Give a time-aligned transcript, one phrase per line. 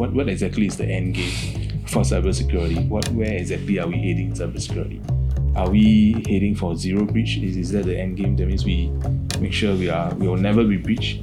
[0.00, 2.88] what, what exactly is the end game for cybersecurity?
[2.88, 4.98] What where exactly are we heading in cybersecurity?
[5.54, 7.36] Are we heading for zero breach?
[7.36, 8.34] Is, is that the end game?
[8.36, 8.88] That means we
[9.40, 11.20] make sure we are we will never be breached.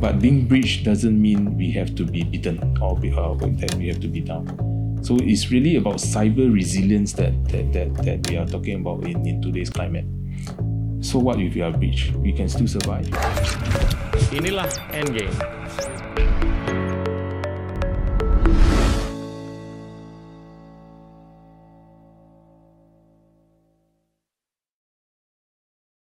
[0.00, 3.86] But being breached doesn't mean we have to be beaten or, be, or that we
[3.86, 4.98] have to be down.
[5.02, 9.24] So it's really about cyber resilience that that, that, that we are talking about in,
[9.24, 10.06] in today's climate.
[11.00, 12.16] So what if you are breached?
[12.16, 13.06] We can still survive.
[14.32, 16.39] Inilah Endgame.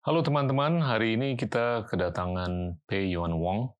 [0.06, 3.74] Halo teman-teman, hari ini kita kedatangan Pei Yuan Wong.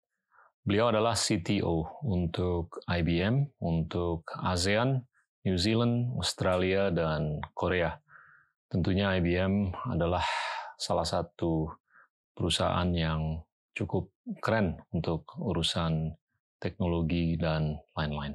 [0.67, 5.07] Beliau adalah CTO untuk IBM, untuk ASEAN,
[5.47, 8.03] New Zealand, Australia, dan Korea.
[8.67, 10.27] Tentunya IBM adalah
[10.75, 11.71] salah satu
[12.35, 13.47] perusahaan yang
[13.79, 14.11] cukup
[14.43, 16.11] keren untuk urusan
[16.59, 18.35] teknologi dan lain-lain.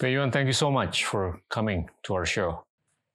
[0.00, 2.64] Pei Yuan, thank you so much for coming to our show.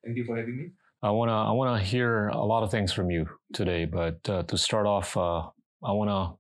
[0.05, 0.78] Thank you for having me.
[1.01, 4.57] I wanna I wanna hear a lot of things from you today, but uh, to
[4.57, 5.47] start off, uh,
[5.81, 6.33] I wanna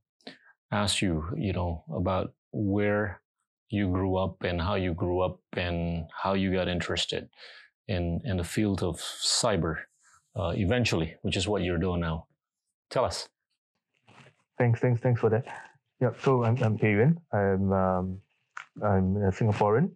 [0.71, 3.21] ask you, you know, about where
[3.69, 7.29] you grew up and how you grew up and how you got interested
[7.87, 9.75] in in the field of cyber
[10.35, 12.27] uh, eventually, which is what you're doing now.
[12.89, 13.29] Tell us.
[14.57, 15.45] Thanks, thanks, thanks for that.
[16.01, 17.17] Yeah, so I'm I'm Yuan.
[17.31, 18.21] I'm um,
[18.83, 19.91] I'm a Singaporean.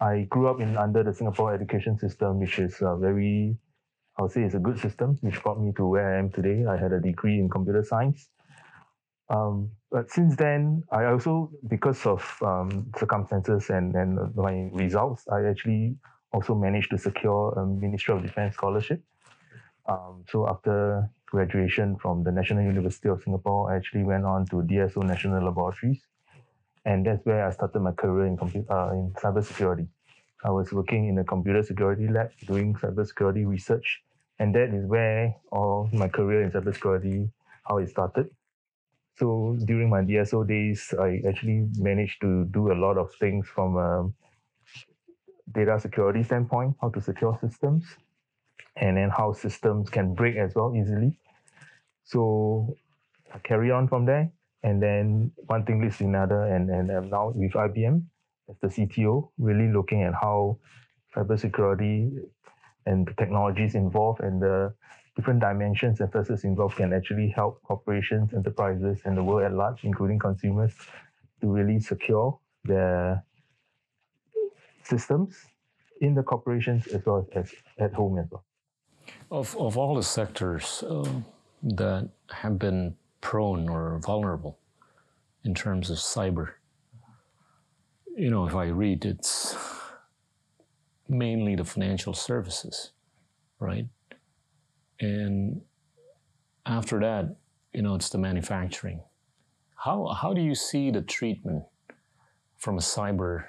[0.00, 3.58] I grew up in under the Singapore education system, which is uh, very
[4.18, 6.64] I would say it's a good system, which brought me to where I am today.
[6.66, 8.28] I had a degree in computer science.
[9.28, 15.44] Um, but since then, I also, because of um, circumstances and, and my results, I
[15.44, 15.96] actually
[16.32, 19.02] also managed to secure a Ministry of Defense scholarship.
[19.86, 24.56] Um, so after graduation from the National University of Singapore, I actually went on to
[24.56, 26.00] DSO National Laboratories.
[26.84, 29.88] And that's where I started my career in, computer, uh, in cybersecurity.
[30.44, 34.02] I was working in a computer security lab doing cybersecurity research
[34.38, 37.30] and that is where all my career in cybersecurity
[37.66, 38.28] how it started.
[39.18, 43.76] So during my DSO days, I actually managed to do a lot of things from
[43.76, 44.08] a
[45.52, 47.84] data security standpoint, how to secure systems,
[48.76, 51.18] and then how systems can break as well easily.
[52.04, 52.76] So
[53.32, 54.30] I carry on from there,
[54.62, 58.02] and then one thing leads to another, and and I'm now with IBM
[58.48, 60.58] as the CTO, really looking at how
[61.14, 62.18] cybersecurity
[62.86, 64.72] and the technologies involved and the
[65.16, 69.82] different dimensions and facets involved can actually help corporations, enterprises, and the world at large,
[69.82, 70.72] including consumers,
[71.40, 73.24] to really secure their
[74.84, 75.36] systems
[76.00, 78.44] in the corporations as well as at home as well.
[79.30, 81.08] Of, of all the sectors uh,
[81.62, 84.58] that have been prone or vulnerable
[85.44, 86.50] in terms of cyber,
[88.16, 89.54] you know, if I read, it's
[91.06, 92.92] mainly the financial services,
[93.60, 93.86] right?
[95.00, 95.60] And
[96.64, 97.36] after that,
[97.74, 99.02] you know, it's the manufacturing.
[99.76, 101.64] How, how do you see the treatment
[102.56, 103.44] from a cyber,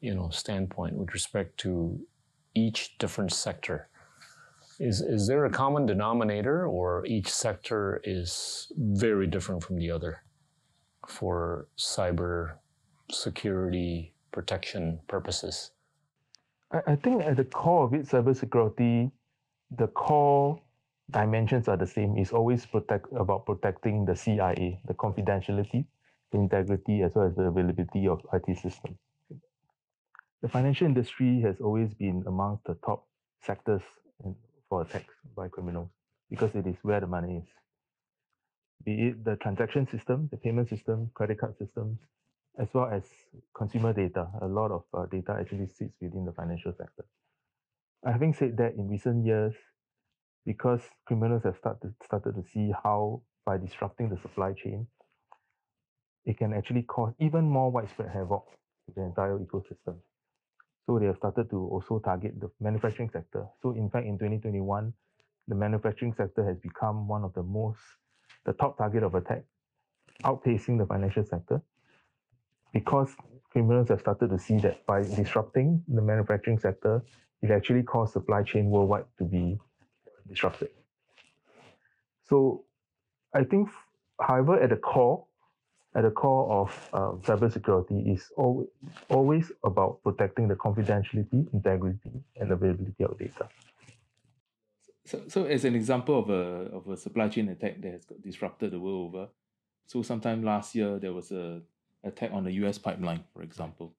[0.00, 2.00] you know, standpoint with respect to
[2.54, 3.90] each different sector?
[4.80, 10.22] Is, is there a common denominator or each sector is very different from the other
[11.06, 12.54] for cyber
[13.10, 15.70] security protection purposes?
[16.72, 19.10] I, I think at the core of it, cybersecurity,
[19.76, 20.60] the core
[21.10, 22.16] dimensions are the same.
[22.16, 25.84] It's always protect about protecting the CIA, the confidentiality,
[26.32, 28.98] the integrity, as well as the availability of IT systems.
[30.42, 33.06] The financial industry has always been among the top
[33.42, 33.82] sectors
[34.68, 35.88] for attacks by criminals
[36.30, 37.48] because it is where the money is.
[38.84, 41.98] Be it the transaction system, the payment system, credit card systems,
[42.58, 43.04] as well as
[43.56, 44.26] consumer data.
[44.42, 47.04] A lot of uh, data actually sits within the financial sector.
[48.04, 49.54] Having said that, in recent years,
[50.44, 54.86] because criminals have started started to see how by disrupting the supply chain,
[56.26, 58.44] it can actually cause even more widespread havoc
[58.86, 59.96] to the entire ecosystem.
[60.86, 63.46] So they have started to also target the manufacturing sector.
[63.62, 64.92] So in fact, in 2021,
[65.48, 67.80] the manufacturing sector has become one of the most
[68.46, 69.42] the top target of attack,
[70.24, 71.60] outpacing the financial sector
[72.72, 73.14] because
[73.50, 77.02] criminals have started to see that by disrupting the manufacturing sector,
[77.42, 79.58] it actually caused supply chain worldwide to be
[80.28, 80.70] disrupted.
[82.28, 82.64] So
[83.34, 83.68] I think,
[84.20, 85.24] however, at the core,
[85.94, 88.68] at the core of uh, cybersecurity is always,
[89.08, 93.48] always about protecting the confidentiality, integrity, and availability of data.
[95.06, 98.72] So, so as an example of a of a supply chain attack that has disrupted
[98.72, 99.28] the world over,
[99.86, 101.62] so sometime last year there was a
[102.04, 103.94] attack on the US pipeline, for example.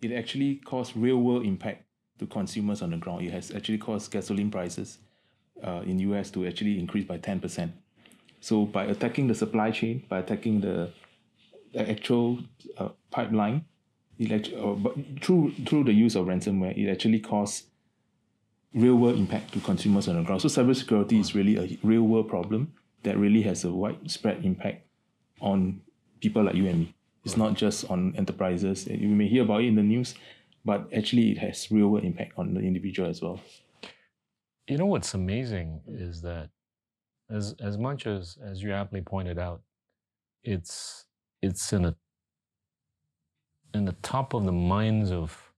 [0.00, 1.84] it actually caused real world impact
[2.18, 3.24] to consumers on the ground.
[3.24, 4.98] It has actually caused gasoline prices
[5.62, 7.70] uh, in US to actually increase by 10%.
[8.40, 10.92] So by attacking the supply chain, by attacking the,
[11.72, 12.38] the actual
[12.76, 13.64] uh, pipeline,
[14.18, 17.66] it actually, uh, but through through the use of ransomware, it actually caused
[18.74, 20.42] real world impact to consumers on the ground.
[20.42, 22.72] So cybersecurity is really a real world problem
[23.04, 24.86] that really has a widespread impact
[25.40, 25.80] on
[26.20, 26.94] people like you and me.
[27.24, 28.86] It's not just on enterprises.
[28.86, 30.14] You may hear about it in the news,
[30.64, 33.40] but actually it has real world impact on the individual as well.
[34.66, 36.50] You know what's amazing is that
[37.30, 39.62] as as much as as you aptly pointed out,
[40.42, 41.06] it's
[41.42, 41.96] it's in a
[43.74, 45.52] in the top of the minds of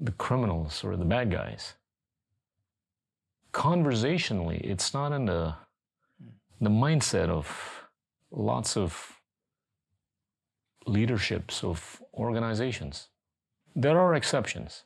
[0.00, 1.74] the criminals or the bad guys.
[3.52, 5.54] Conversationally, it's not in the
[6.60, 7.88] the mindset of
[8.30, 9.17] lots of
[10.88, 13.08] leaderships of organizations.
[13.74, 14.84] There are exceptions,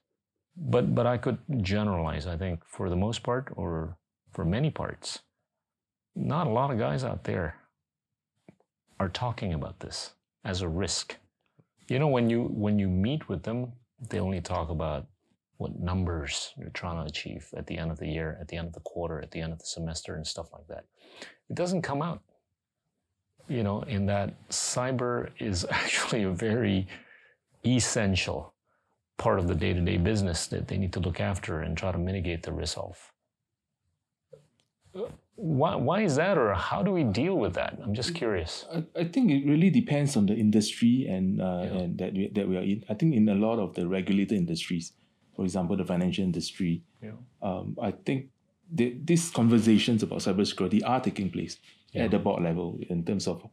[0.57, 2.27] but but I could generalize.
[2.27, 3.97] I think for the most part, or
[4.33, 5.21] for many parts,
[6.15, 7.57] not a lot of guys out there
[9.01, 10.15] are talking about this
[10.45, 11.17] as a risk.
[11.89, 13.73] You know, when you when you meet with them,
[14.11, 15.07] they only talk about
[15.59, 18.67] what numbers you're trying to achieve at the end of the year, at the end
[18.67, 20.85] of the quarter, at the end of the semester, and stuff like that.
[21.49, 22.23] It doesn't come out.
[23.49, 26.87] You know, in that cyber is actually a very
[27.67, 28.55] essential
[29.19, 32.43] part of the day-to-day business that they need to look after and try to mitigate
[32.43, 33.13] the risk of.
[35.37, 37.79] Why, why is that, or how do we deal with that?
[37.83, 38.67] I'm just curious.
[38.73, 41.79] I, I think it really depends on the industry and uh, Yeah.
[41.79, 42.85] and that we, that we are in.
[42.89, 44.93] I think in a lot of the regulated industries,
[45.35, 47.13] for example, the financial industry, Yeah.
[47.43, 48.29] um, I think
[48.71, 51.57] the, these conversations about cybersecurity are taking place
[51.93, 52.05] Yeah.
[52.05, 53.47] at the board level in terms of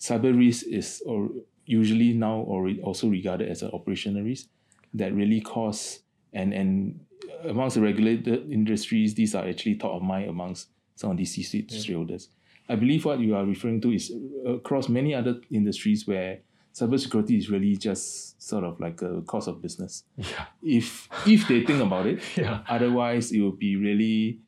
[0.00, 1.30] cyber risk is or
[1.64, 4.46] usually now or also regarded as an operational risk
[4.94, 6.00] that really cause
[6.32, 7.00] and and
[7.44, 11.70] amongst the regulated industries, these are actually top of mind amongst some of these C-suite
[11.70, 12.28] shareholders.
[12.68, 14.12] I believe what you are referring to is
[14.46, 16.40] across many other industries where
[16.74, 20.04] cybersecurity is really just sort of like a cost of business.
[20.16, 20.46] Yeah.
[20.62, 22.62] If if they think about it, Yeah.
[22.68, 24.40] otherwise it will be really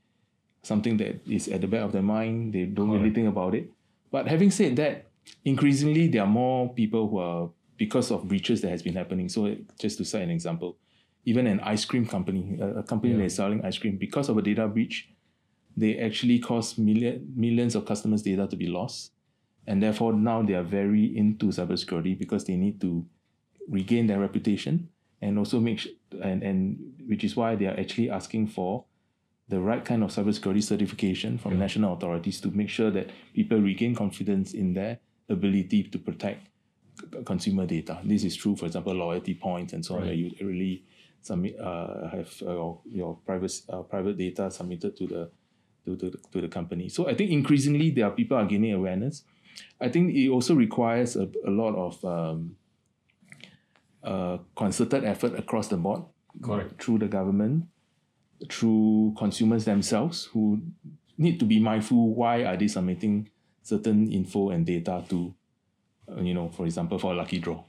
[0.69, 2.53] something that is at the back of their mind.
[2.53, 3.73] They don't really think about it.
[4.11, 5.06] But having said that,
[5.44, 9.29] increasingly there are more people who are because of breaches that has been happening.
[9.29, 10.76] So just to cite an example,
[11.25, 14.43] even an ice cream company, a, company that is selling ice cream, because of a
[14.43, 15.09] data breach,
[15.76, 19.12] they actually caused million, millions of customers' data to be lost.
[19.67, 23.06] And therefore now they are very into cybersecurity because they need to
[23.69, 24.88] regain their reputation
[25.21, 25.88] and also make sh-
[26.23, 26.59] and, and
[27.06, 28.85] which is why they are actually asking for
[29.49, 33.95] the right kind of cybersecurity certification from national authorities to make sure that people regain
[33.95, 34.99] confidence in their
[35.29, 36.49] ability to protect
[37.25, 37.99] consumer data.
[38.05, 40.85] This is true, for example, loyalty points and so on, where you really
[41.23, 45.31] submit uh, have uh, your, your private uh, private data submitted to the
[45.85, 46.89] to, to, the- to the company.
[46.89, 49.23] So I think increasingly there are people are gaining awareness.
[49.81, 52.56] I think it also requires a, a lot of um,
[54.05, 56.03] uh, concerted effort across the board
[56.43, 56.83] Correct.
[56.83, 57.65] through the government,
[58.50, 60.61] through consumers themselves who
[61.17, 63.29] need to be mindful why are they submitting
[63.69, 65.35] certain info and data to,
[66.11, 67.62] uh, you know, for example, for a lucky draw.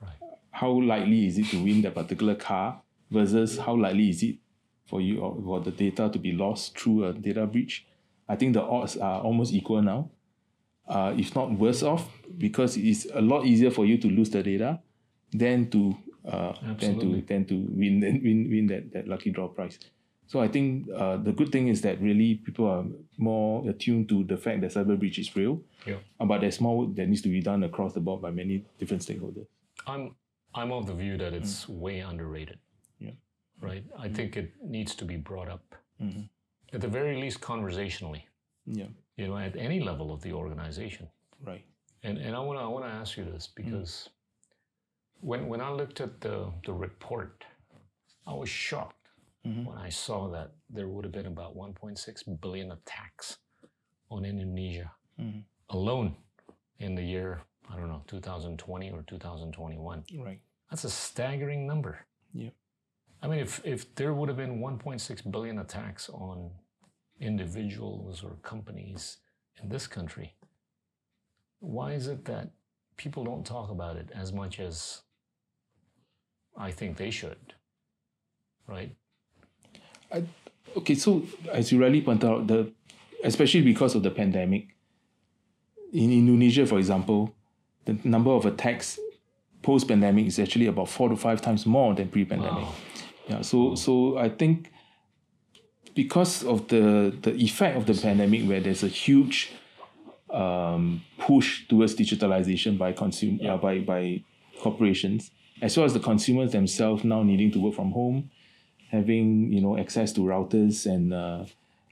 [0.00, 0.12] Right.
[0.50, 4.36] How likely is it to win that particular car versus how likely is it
[4.86, 7.86] for you or for the data to be lost through a data breach?
[8.28, 10.10] I think the odds are almost equal now,
[10.88, 14.42] uh, if not worse off, because it's a lot easier for you to lose the
[14.42, 14.80] data
[15.32, 19.78] than to uh, than to than to win win win that, that lucky draw prize.
[20.26, 22.84] So I think uh, the good thing is that really people are
[23.18, 25.98] more attuned to the fact that cyber breach is real, Yeah.
[26.18, 28.64] uh, but there's more work that needs to be done across the board by many
[28.78, 29.46] different stakeholders.
[29.86, 30.14] I'm
[30.54, 32.58] I'm of the view that it's way underrated.
[33.00, 33.10] Yeah.
[33.60, 33.84] Right.
[33.98, 36.28] I think it needs to be brought up, Mhm.
[36.72, 38.28] at the very least, conversationally.
[38.66, 41.08] Yeah, You know, at any level of the organization.
[41.42, 41.64] right.
[42.02, 44.10] And and I wanna I wanna ask you this because
[45.20, 47.44] when when I looked at the the report,
[48.26, 49.03] I was shocked
[49.44, 49.64] Mhm.
[49.66, 53.38] when I saw that there would have been about 1.6 billion attacks
[54.10, 55.44] on Indonesia Mhm.
[55.68, 56.16] alone
[56.78, 60.04] in the year I don't know 2020 or 2021.
[60.18, 60.40] Right.
[60.70, 62.06] That's a staggering number.
[62.32, 62.50] Yeah.
[63.22, 66.50] I mean, if, if there would have been 1.6 billion attacks on
[67.20, 69.18] individuals or companies
[69.62, 70.36] in this country,
[71.60, 72.50] why is it that
[72.96, 75.02] people don't talk about it as much as
[76.56, 77.54] I think they should?
[78.66, 78.94] Right?
[80.76, 82.70] Okay, so as you rightly pointed out, the
[83.22, 84.68] especially because of the pandemic,
[85.92, 87.34] in Indonesia, for example,
[87.84, 88.98] the number of attacks
[89.62, 92.64] post pandemic is actually about four to five times more than pre pandemic.
[92.64, 92.74] Wow.
[93.28, 94.70] Yeah, so so I think
[95.94, 99.52] because of the the effect of the pandemic, where there's a huge
[100.30, 104.22] um, push towards digitalization by consumer uh, by by
[104.60, 105.30] corporations,
[105.62, 108.30] as well as the consumers themselves now needing to work from home,
[108.94, 111.44] having you know access to routers and uh,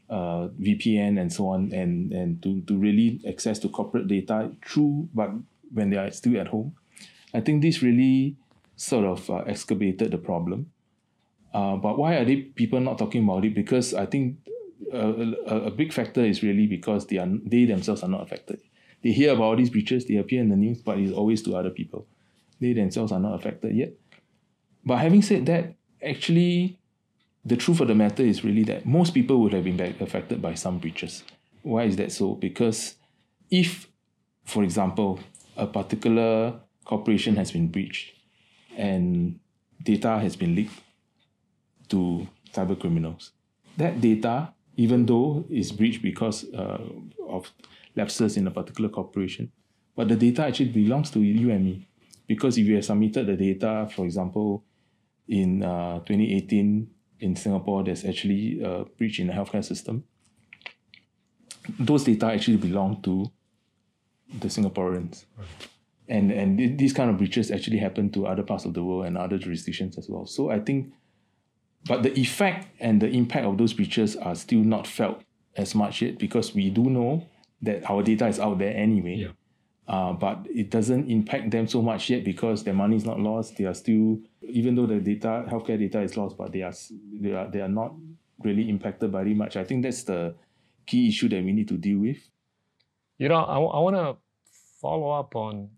[0.09, 5.09] uh, VPN and so on, and and to to really access to corporate data through,
[5.15, 5.31] but
[5.73, 6.75] when they are still at home,
[7.35, 8.37] I think this really
[8.77, 10.71] sort of uh, excavated the problem.
[11.55, 13.55] Uh, but why are they people not talking about it?
[13.55, 14.39] Because I think
[14.93, 18.61] a, a, a big factor is really because they are they themselves are not affected.
[19.03, 21.71] They hear about these breaches, they appear in the news, but it's always to other
[21.71, 22.07] people.
[22.61, 23.95] They themselves are not affected yet.
[24.85, 26.79] But having said that, actually,
[27.45, 30.55] the truth of the matter is really that most people would have been affected by
[30.55, 31.25] some breaches.
[31.63, 32.35] Why is that so?
[32.35, 32.95] Because
[33.51, 33.89] if,
[34.45, 35.21] for example,
[35.57, 38.13] a particular corporation has been breached
[38.77, 39.39] and
[39.83, 40.81] data has been leaked
[41.89, 43.33] to cyber criminals,
[43.77, 46.81] that data, even though is breached because uh,
[47.29, 47.53] of
[47.97, 49.51] lapses in a particular corporation,
[49.97, 51.89] but the data actually belongs to you and me.
[52.27, 54.65] Because if you have submitted the data, for example,
[55.29, 56.89] in uh, 2018
[57.23, 60.05] in Singapore, there's actually a breach in the healthcare system.
[61.79, 63.31] Those data actually belong to
[64.41, 65.25] the Singaporeans.
[65.39, 65.47] Right.
[66.09, 69.17] And, and these kind of breaches actually happen to other parts of the world and
[69.17, 70.27] other jurisdictions as well.
[70.27, 70.93] So I think,
[71.87, 75.23] but the effect and the impact of those breaches are still not felt
[75.57, 77.27] as much yet because we do know
[77.63, 79.15] that our data is out there anyway.
[79.15, 79.29] Yeah.
[79.93, 83.59] Uh, but it doesn't impact them so much yet because their money is not lost.
[83.59, 86.73] They are still, even though the data, healthcare data is lost, but they are
[87.21, 87.93] they are they are not
[88.43, 89.55] really impacted very much.
[89.55, 90.35] I think that's the
[90.87, 92.17] key issue that we need to deal with.
[93.19, 94.17] You know, I, I want to
[94.81, 95.69] follow up on.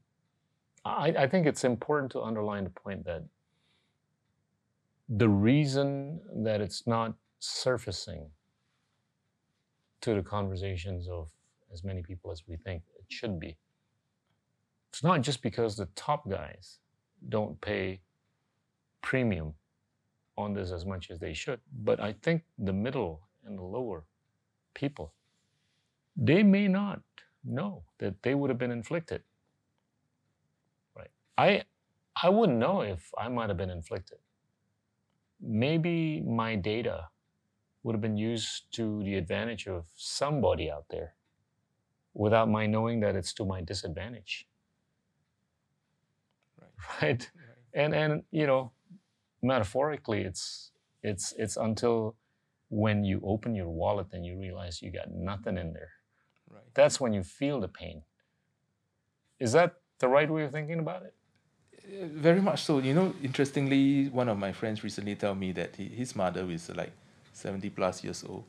[0.85, 3.25] I, I think it's important to underline the point that
[5.09, 8.31] the reason that it's not surfacing
[10.03, 11.31] to the conversations of
[11.73, 13.57] as many people as we think it should be
[14.95, 16.79] it's not just because the top guys
[17.29, 18.01] don't pay
[19.03, 19.55] premium
[20.39, 24.05] on this as much as they should, but I think the middle and the lower
[24.73, 25.13] people,
[26.17, 27.03] they may not
[27.45, 29.23] know that they would have been inflicted.
[30.97, 31.11] Right.
[31.37, 31.65] I
[32.23, 34.19] I wouldn't know if I might have been inflicted.
[35.41, 37.09] Maybe my data
[37.83, 41.15] would have been used to the advantage of somebody out there
[42.15, 44.47] without my knowing that it's to my disadvantage.
[47.03, 47.31] right?
[47.73, 48.73] And and you know,
[49.43, 50.71] metaphorically, it's
[51.03, 52.17] it's it's until
[52.71, 55.93] when you open your wallet and you realize you got nothing in there.
[56.51, 56.63] Right.
[56.75, 58.03] That's when you feel the pain.
[59.39, 61.15] Is that the right way of thinking about it?
[61.85, 62.79] Uh, very much so.
[62.79, 66.71] You know, interestingly, one of my friends recently told me that he, his mother is
[66.71, 66.93] like
[67.33, 68.45] 70 plus years old.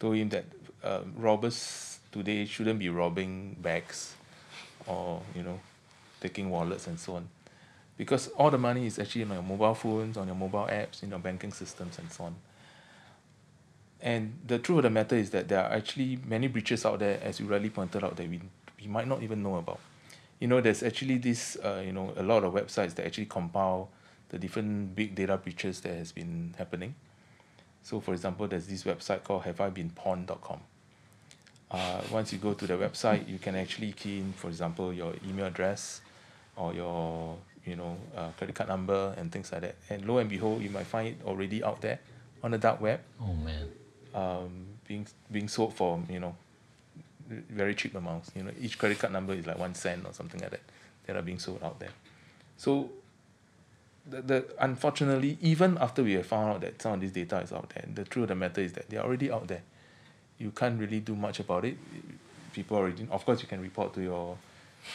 [0.00, 0.44] Told him that
[0.82, 4.14] uh, robbers today shouldn't be robbing bags
[4.86, 5.60] or, you know,
[6.20, 7.28] taking wallets and so on
[7.96, 11.10] because all the money is actually on your mobile phones, on your mobile apps, in
[11.10, 12.34] your banking systems, and so on.
[14.00, 17.18] And the truth of the matter is that there are actually many breaches out there,
[17.22, 18.40] as you rightly pointed out, that we,
[18.80, 19.80] we might not even know about.
[20.40, 23.88] You know, there's actually this, uh, you know, a lot of websites that actually compile
[24.28, 26.94] the different big data breaches that has been happening.
[27.82, 30.60] So, for example, there's this website called haveibeenpwned.com.
[31.70, 35.14] Uh, once you go to the website, you can actually key in, for example, your
[35.26, 36.00] email address
[36.56, 39.76] or your you know, uh, credit card number and things like that.
[39.90, 41.98] And lo and behold, you might find it already out there
[42.42, 43.00] on the dark web.
[43.20, 43.68] Oh man.
[44.14, 46.36] Um, being being sold for you know
[47.28, 48.30] very cheap amounts.
[48.36, 50.60] You know, each credit card number is like one cent or something like that
[51.06, 51.90] that are being sold out there.
[52.56, 52.90] So
[54.06, 57.52] the, the unfortunately, even after we have found out that some of this data is
[57.52, 59.62] out there, the truth of the matter is that they're already out there.
[60.38, 61.76] You can't really do much about it.
[62.52, 64.36] People already, of course, you can report to your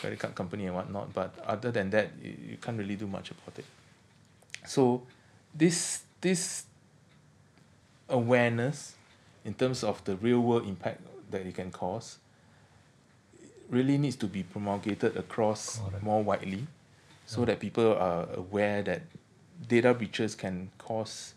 [0.02, 1.14] credit card company and whatnot.
[1.14, 3.66] But other than that, you, you can't really do much about it.
[4.66, 5.04] So
[5.54, 6.66] this this
[8.08, 8.96] awareness
[9.46, 12.18] in terms of the real world impact that it can cause
[13.70, 16.66] really needs to be promulgated across more widely
[17.26, 17.46] so yeah.
[17.46, 19.04] that people are aware that
[19.68, 21.34] data breaches can cause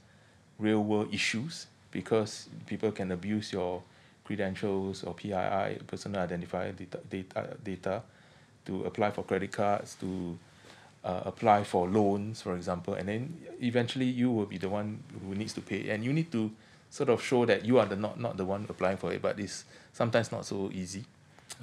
[0.59, 3.83] real world issues because people can abuse your
[4.25, 8.03] credentials or PII, personal identifier data, data, data
[8.67, 10.39] to apply for credit cards, to
[11.05, 15.35] uh, apply for loans, for example, and then eventually you will be the one who
[15.35, 16.51] needs to pay, and you need to
[16.91, 19.39] sort of show that you are the not not the one applying for it, but
[19.41, 21.05] it's sometimes not so easy.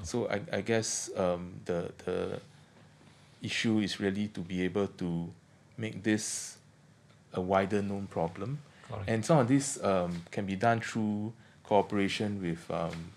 [0.03, 2.39] So I, I guess um, the the
[3.41, 5.29] issue is really to be able to
[5.77, 6.57] make this
[7.33, 8.59] a wider known problem.
[9.07, 11.31] And some of this um, can be done through
[11.63, 13.11] cooperation with um,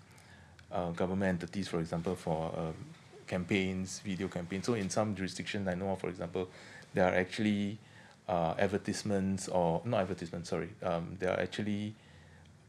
[0.71, 2.75] uh, government entities, for example, for um,
[3.33, 4.65] campaigns, video campaigns.
[4.65, 6.43] So in some jurisdictions, I know, of, for example,
[6.93, 7.77] there are actually
[8.29, 11.95] uh, advertisements or not advertisements, sorry, um, there are actually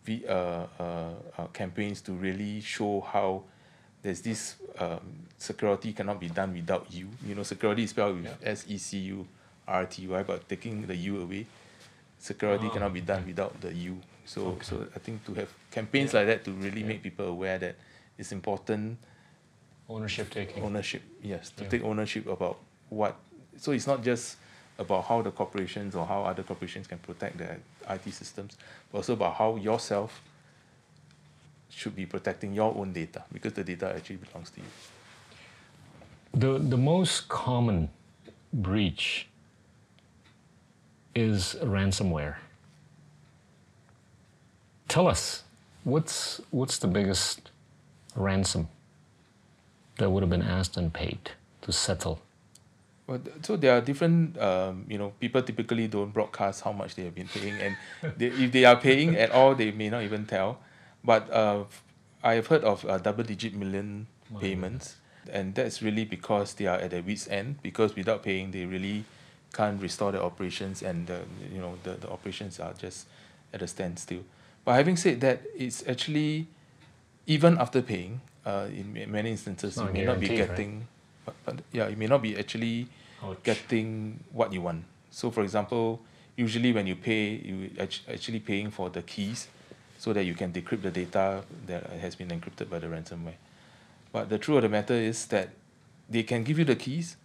[0.04, 3.42] v, uh, uh, uh, campaigns to really show how
[4.02, 5.00] there's this um,
[5.38, 7.08] security cannot be done without you.
[7.26, 8.50] You know, security is spelled with Yeah.
[8.58, 9.26] S E C U
[9.68, 11.46] R T Y, but taking the U away,
[12.18, 13.94] security Oh, cannot be done without the U.
[14.24, 14.64] So, Okay.
[14.64, 16.20] so I think to have campaigns Yeah.
[16.20, 16.88] like that to really Yeah.
[16.92, 17.74] make people aware that
[18.18, 18.96] it's important
[19.88, 20.62] Ownership taking.
[20.62, 21.02] ownership.
[21.22, 21.70] Yes, to Yeah.
[21.70, 23.16] take ownership about what.
[23.56, 24.36] So it's not just
[24.78, 28.56] about how the corporations or how other corporations can protect their IT systems,
[28.90, 30.20] but also about how yourself
[31.70, 34.66] should be protecting your own data because the data actually belongs to you.
[36.32, 37.90] The, the most common
[38.52, 39.28] breach
[41.14, 42.36] is ransomware.
[44.88, 45.42] Tell us,
[45.84, 47.50] what's, what's the biggest
[48.16, 48.68] ransom
[49.98, 51.30] that would have been asked and paid
[51.62, 52.20] to settle?
[53.06, 57.04] Well, so there are different, um, you know, people typically don't broadcast how much they
[57.04, 57.76] have been paying, and
[58.16, 60.58] they, if they are paying at all, they may not even tell.
[61.04, 61.64] But uh,
[62.22, 64.96] I have heard of uh, double-digit million My payments,
[65.30, 67.60] and that's really because they are at their wits' end.
[67.62, 69.04] Because without paying, they really
[69.52, 71.20] can't restore their operations, and the,
[71.52, 73.06] you know the, the operations are just
[73.52, 74.24] at a standstill.
[74.64, 76.48] But having said that, it's actually
[77.26, 80.48] even after paying, uh, in ma- many instances, you may not be guaranteed, right?
[80.48, 80.88] getting,
[81.24, 82.88] but, but yeah, you may not be actually
[83.22, 83.42] Ouch.
[83.42, 84.84] getting what you want.
[85.10, 86.00] So, for example,
[86.36, 89.48] usually when you pay, you act- actually paying for the keys,
[89.98, 93.36] so that you can decrypt the data that has been encrypted by the ransomware.
[94.12, 95.50] But the truth of the matter is that
[96.10, 97.16] they can give you the keys,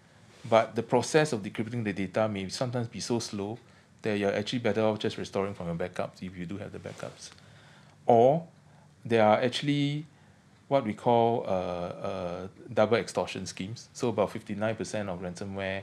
[0.50, 3.60] but the process of decrypting the data may sometimes be so slow
[4.02, 6.80] that you're actually better off just restoring from your backups if you do have the
[6.80, 7.32] backups.
[8.06, 8.48] Or
[9.04, 10.06] there are actually
[10.70, 13.90] what we call uh, uh, double extortion schemes.
[13.92, 15.82] So about 59% of ransomware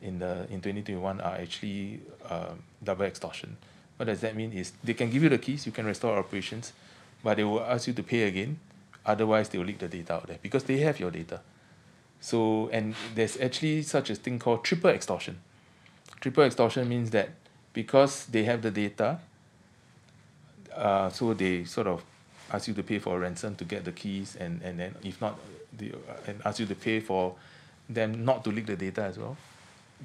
[0.00, 3.56] in the in 2021 are actually um, double extortion.
[3.98, 6.72] What does that mean is they can give you the keys, you can restore operations,
[7.22, 8.58] but they will ask you to pay again.
[9.04, 11.40] Otherwise, they will leak the data out there because they have your data.
[12.20, 15.40] So, and there's actually such a thing called triple extortion.
[16.20, 17.30] Triple extortion means that
[17.72, 19.18] because they have the data,
[20.74, 22.04] uh, so they sort of
[22.52, 25.20] ask you to pay for a ransom to get the keys, and, and then if
[25.20, 25.38] not,
[25.76, 27.34] they uh, and ask you to pay for
[27.88, 29.36] them not to leak the data as well.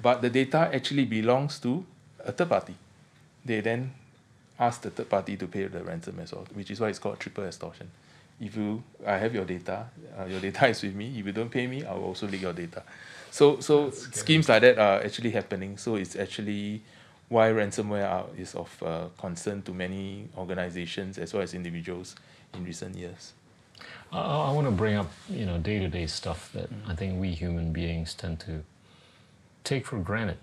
[0.00, 1.84] But the data actually belongs to
[2.24, 2.74] a third party.
[3.44, 3.92] They then
[4.58, 7.20] ask the third party to pay the ransom as well, which is why it's called
[7.20, 7.90] triple extortion.
[8.40, 9.86] If you, I have your data,
[10.18, 11.18] uh, your data is with me.
[11.18, 12.82] If you don't pay me, I will also leak your data.
[13.30, 15.76] So, so schemes like that are actually happening.
[15.76, 16.82] So it's actually
[17.28, 22.16] why ransomware are, is of uh, concern to many organizations as well as individuals
[22.54, 23.32] in recent years.
[24.12, 26.90] I, I want to bring up, you know, day-to-day stuff that Mm-hmm.
[26.90, 28.62] I think we human beings tend to
[29.64, 30.38] take for granted.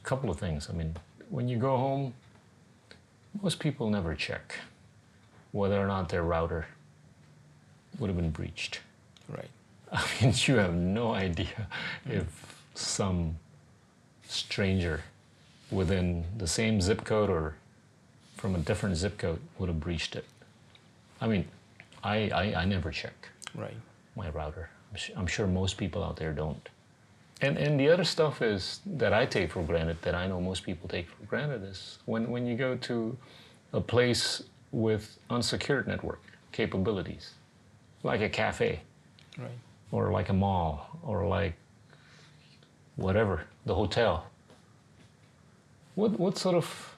[0.00, 0.68] A couple of things.
[0.70, 0.96] I mean,
[1.28, 2.14] when you go home,
[3.42, 4.56] most people never check
[5.52, 6.66] whether or not their router
[7.98, 8.80] would have been breached.
[9.28, 9.48] Right.
[9.92, 11.68] I mean, you have no idea
[12.06, 13.36] if some
[14.28, 15.02] stranger
[15.70, 17.54] within the same zip code or
[18.36, 20.24] from a different zip code would have breached it.
[21.20, 21.46] I mean,
[22.02, 23.76] I, I, I never check Right.
[24.14, 24.68] my router.
[24.92, 26.68] I'm, su- I'm sure most people out there don't.
[27.40, 30.62] And, and the other stuff is that I take for granted, that I know most
[30.64, 33.16] people take for granted, is when, when you go to
[33.72, 36.20] a place with unsecured network
[36.52, 37.32] capabilities,
[38.02, 38.80] like a cafe,
[39.38, 39.50] Right.
[39.92, 41.54] or like a mall, or like
[42.96, 44.26] whatever, the hotel.
[45.94, 46.94] What, what sort of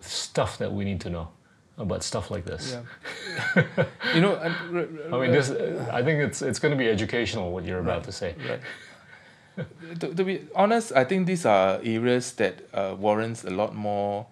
[0.00, 1.28] stuff that we need to know
[1.78, 2.76] about stuff like this?
[3.56, 3.64] Yeah.
[4.14, 5.50] you know, and, r- r- I mean, this,
[5.90, 8.34] I think it's, it's going to be educational what you're about to say.
[8.48, 8.60] Right.
[10.00, 14.26] to, to be honest, I think these are areas that uh, warrants a lot more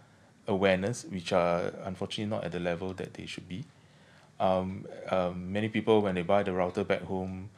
[0.47, 3.65] awareness, which are unfortunately not at the level that they should be.
[4.41, 7.51] Um, um, many people, when they buy the router back home,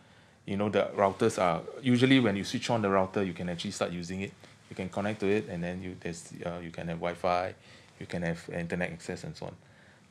[0.45, 3.71] you know, the routers are usually when you switch on the router, you can actually
[3.71, 4.33] start using it.
[4.69, 7.55] You can connect to it, and then you there's uh, you can have Wi-Fi,
[8.01, 9.57] you can have internet access, and so on.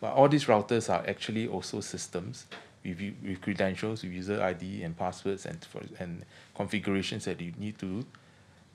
[0.04, 2.46] But all these routers are actually also systems
[2.84, 7.80] with, with credentials, with user ID and passwords and for, and configurations that you need
[7.80, 8.06] to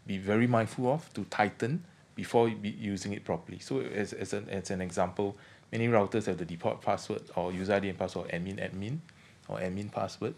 [0.06, 3.58] be very mindful of to tighten before using it properly.
[3.58, 5.36] So as, as, an, as an example,
[5.70, 9.00] many routers have the default password or user ID and password admin admin
[9.48, 10.32] or admin password,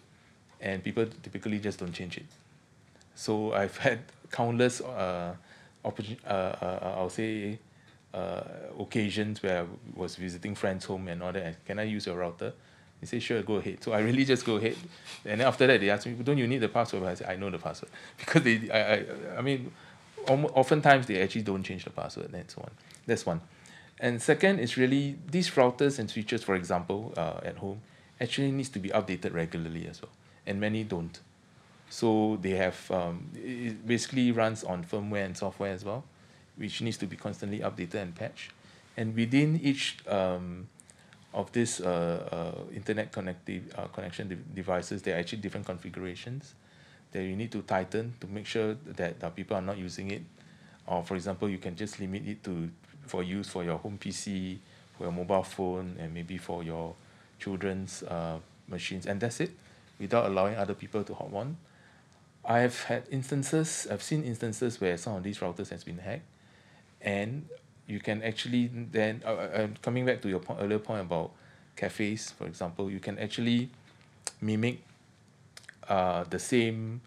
[0.61, 2.27] and people typically just don't change it.
[3.15, 4.01] So I've had
[4.33, 5.37] countless uh,
[5.85, 7.61] opportun- uh, uh, I'll say
[8.15, 8.43] uh,
[8.79, 11.43] occasions where I was visiting friends' home and all that.
[11.43, 12.53] and Can I use your router?
[13.01, 13.79] They say sure, go ahead.
[13.83, 14.77] So I really just go ahead,
[15.25, 17.05] and then after that they ask me, don't you need the password?
[17.05, 19.05] I say I know the password because they I I,
[19.39, 19.73] I mean,
[20.29, 22.31] oftentimes they actually don't change the password.
[22.33, 22.71] That's one.
[23.07, 23.41] That's one.
[23.99, 27.83] And second is really these routers and switches, for example, uh, at home,
[28.21, 30.13] actually needs to be updated regularly as well,
[30.47, 31.21] and many don't.
[31.91, 36.05] So they have um, it basically runs on firmware and software as well,
[36.57, 38.53] which needs to be constantly updated and patched.
[38.97, 40.69] And within each um,
[41.33, 46.55] of these uh, uh, internet connective uh, connection de- devices, there are actually different configurations
[47.13, 50.23] that you need to tighten to make sure that people are not using it.
[50.87, 52.71] Or for example, you can just limit it to
[53.07, 54.59] for use for your home PC,
[54.97, 56.95] for your mobile phone, and maybe for your
[57.39, 59.51] children's uh, machines, and that's it,
[59.99, 61.57] without allowing other people to hop on.
[62.45, 66.23] I've had instances, I've seen instances where some of these routers has been hacked,
[67.01, 67.47] and
[67.87, 71.33] you can actually then, uh, uh, coming back to your earlier point about
[71.77, 73.71] cafes, for example, you can actually
[74.41, 74.81] mimic
[75.89, 77.01] uh, the same,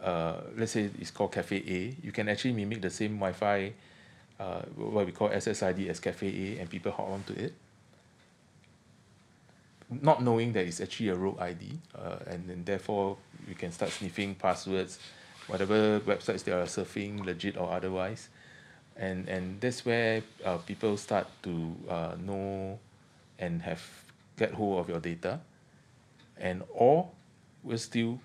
[0.00, 3.72] uh, let's say it's called Cafe A, you can actually mimic the same Wi-Fi,
[4.38, 7.52] uh, what we call SSID as Cafe A, and people hop onto it.
[9.90, 13.16] Not knowing that it's actually a rogue ID, uh, and then therefore
[13.48, 14.98] you can start sniffing passwords,
[15.48, 18.28] whatever websites they are surfing, legit or otherwise,
[18.96, 22.78] and and that's where uh, people start to uh, know
[23.38, 23.82] and have
[24.36, 25.40] get hold of your data,
[26.36, 27.10] and or
[27.62, 28.20] will still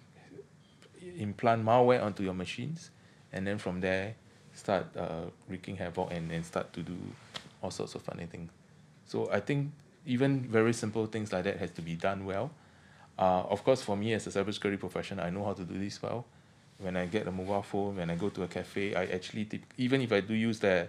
[1.17, 2.89] implant malware onto your machines,
[3.33, 4.15] and then from there
[4.53, 6.97] start uh, wreaking havoc and and start to do
[7.61, 8.51] all sorts of funny things.
[9.05, 9.71] So I think
[10.05, 12.51] even very simple things like that has to be done well.
[13.17, 16.01] Uh, of course, for me as a cybersecurity professional, I know how to do this
[16.01, 16.25] well.
[16.79, 19.61] When I get a mobile phone, when I go to a cafe, I actually tip,
[19.77, 20.87] even if I do use the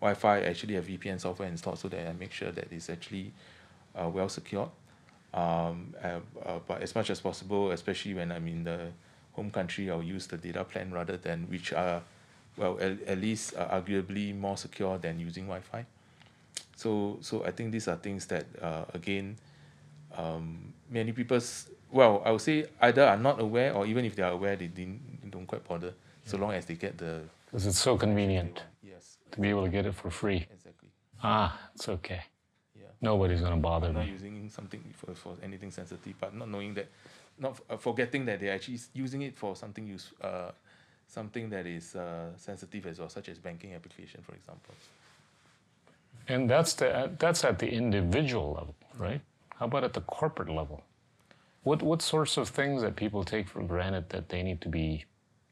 [0.00, 3.32] Wi-Fi, I actually have VPN software installed so that I make sure that it's actually
[3.94, 4.70] uh, well secured.
[5.32, 8.88] Um, uh, uh, but as much as possible, especially when I'm in the
[9.32, 12.02] home country, I'll use the data plan rather than which are,
[12.56, 15.84] well, at, at least arguably more secure than using Wi-Fi.
[16.78, 19.36] So so I think these are things that uh, again,
[20.16, 24.22] um, many people's well, I would say either are not aware or even if they
[24.22, 25.92] are aware, they didn't don't quite bother.
[26.24, 29.70] So long as they get the Because it's so convenient yes, to be able to
[29.70, 30.46] get it for free.
[30.52, 30.90] exactly.
[31.22, 32.20] Ah, it's okay.
[32.76, 32.82] Yeah.
[33.00, 34.12] Nobody's going to bother not me.
[34.12, 36.88] using something for, for anything sensitive, but not knowing that,
[37.38, 40.50] not uh, forgetting that they're actually using it for something use, uh,
[41.06, 44.74] something that is uh, sensitive as well, such as banking application, for example.
[46.28, 49.22] And that's the that's at the individual level, right?
[49.56, 50.82] How about at the corporate level?
[51.62, 55.06] What what sorts of things that people take for granted that they need to be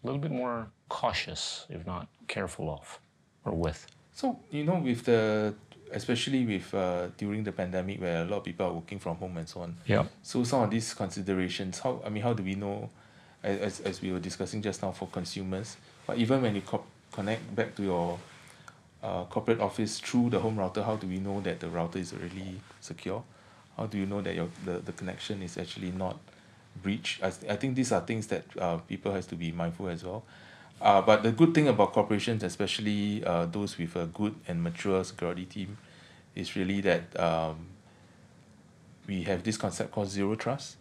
[0.07, 3.01] a little bit more cautious, if not careful of,
[3.45, 3.87] or with?
[4.13, 5.55] So you know, with the
[5.93, 9.37] especially with uh, during the pandemic, where a lot of people are working from home
[9.37, 9.77] and so on.
[9.87, 10.05] Yeah.
[10.23, 12.89] So some of these considerations, how I mean, how do we know,
[13.43, 16.85] as as, as we were discussing just now for consumers, but even when you co-
[17.13, 18.19] connect back to your
[19.03, 22.15] uh, corporate office through the home router, how do we know that the router is
[22.15, 23.23] really secure?
[23.77, 26.17] How do you know that your the, the connection is actually not
[26.83, 27.23] breached?
[27.23, 30.25] I, I think these are things that uh, people has to be mindful as well.
[30.81, 35.03] Uh, but the good thing about corporations, especially uh, those with a good and mature
[35.05, 35.79] security team,
[36.35, 37.67] is really that um,
[39.07, 40.77] we have this concept called zero trust,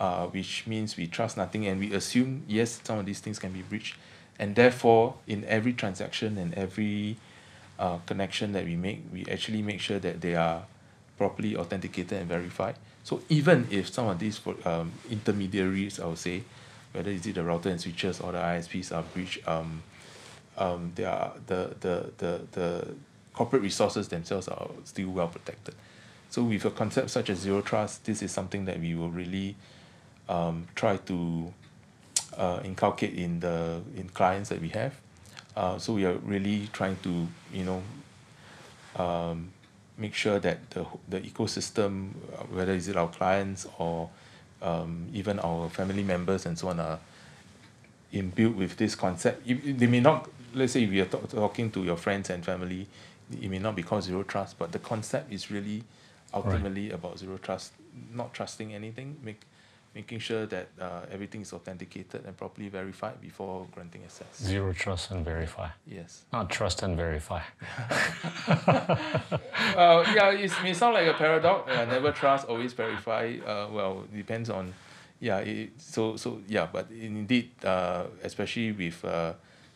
[0.00, 3.52] uh, which means we trust nothing and we assume yes some of these things can
[3.52, 3.96] be breached,
[4.38, 7.16] and therefore in every transaction and every
[7.78, 10.64] uh, connection that we make, we actually make sure that they are
[11.18, 12.76] properly authenticated and verified.
[13.06, 16.42] So even if some of these um, intermediaries, I would say,
[16.90, 19.84] whether is it the router and switches or the ISPs are breached, um,
[20.58, 22.94] um, they are the, the, the, the
[23.32, 25.76] corporate resources themselves are still well protected.
[26.30, 29.54] So with a concept such as zero trust, this is something that we will really
[30.28, 31.54] um, try to
[32.36, 34.94] uh, inculcate in the in clients that we have.
[35.56, 37.82] Uh, so we are really trying to you know
[38.96, 39.52] um,
[39.98, 44.10] make sure that the the ecosystem, uh, whether is it our clients or
[44.62, 46.98] um, even our family members and so on, are
[48.12, 49.42] imbued with this concept.
[49.46, 52.44] If- if They may not, let's say if you're talk, talking to your friends and
[52.44, 52.86] family,
[53.42, 55.82] it may not be called zero trust, but the concept is really
[56.32, 57.72] ultimately about zero trust,
[58.12, 59.40] not trusting anything, make,
[59.96, 64.28] making sure that uh, everything is authenticated and properly verified before granting access.
[64.36, 65.68] Zero trust and verify.
[65.86, 66.26] Yes.
[66.34, 67.42] Not trust and verify.
[69.76, 71.70] Uh, yeah, it may sound like a paradox.
[71.70, 73.36] Uh, never trust, always verify.
[73.44, 74.72] Uh, well, depends on
[75.20, 79.32] yeah, it, so so yeah, but indeed, uh, especially with uh,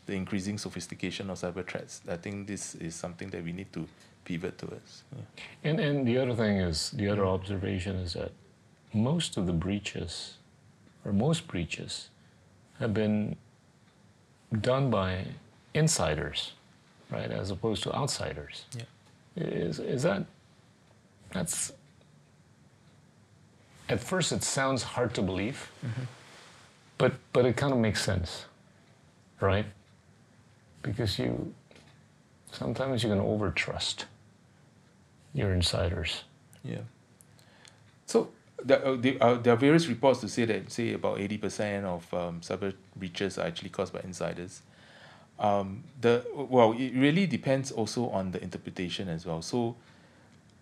[0.06, 3.86] the increasing sophistication of cyber threats, I think this is something that we need to
[4.24, 5.02] pivot towards.
[5.12, 5.70] Yeah.
[5.70, 8.32] And and the other thing is the other observation is that
[8.92, 10.36] most of the breaches,
[11.04, 12.08] or most breaches,
[12.78, 13.36] have been
[14.60, 15.26] done by
[15.74, 16.52] insiders,
[17.10, 18.64] right, as opposed to outsiders.
[18.76, 18.82] Yeah.
[19.36, 20.24] Is is that
[21.32, 21.72] that's
[23.88, 26.02] at first it sounds hard to believe, mm-hmm.
[26.98, 28.46] but but it kind of makes sense,
[29.40, 29.66] right?
[30.82, 31.54] Because you
[32.50, 34.04] sometimes you can overtrust
[35.32, 36.24] your insiders.
[36.64, 36.82] Yeah.
[38.06, 38.30] So
[38.64, 42.12] there, uh, are, there are various reports to say that say about eighty percent of
[42.14, 44.62] um, cyber breaches are actually caused by insiders.
[45.38, 49.42] Um, the well, it really depends also on the interpretation as well.
[49.42, 49.76] So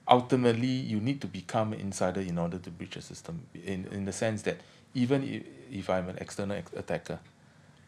[0.06, 3.42] ultimately, you need to become an insider in order to breach a system.
[3.54, 4.58] In in the sense that
[4.94, 7.18] even if, if I'm an external ex- attacker,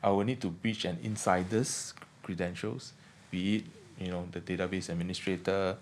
[0.02, 2.92] I will need to breach an insider's credentials,
[3.30, 3.64] be it
[3.98, 5.76] you know the database administrator,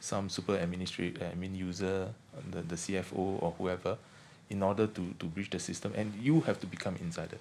[0.00, 2.12] some super administrator, admin user,
[2.50, 3.96] the, the CFO or whoever,
[4.50, 7.38] in order to, to breach the system, and you have to become insider.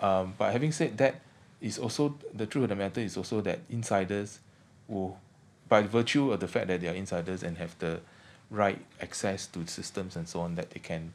[0.00, 1.20] Um, but having said that,
[1.60, 4.40] is also the truth of the matter is also that insiders
[4.86, 5.18] will,
[5.68, 8.00] by virtue of the fact that they are insiders and have the
[8.50, 11.12] right access to systems and so on, that they can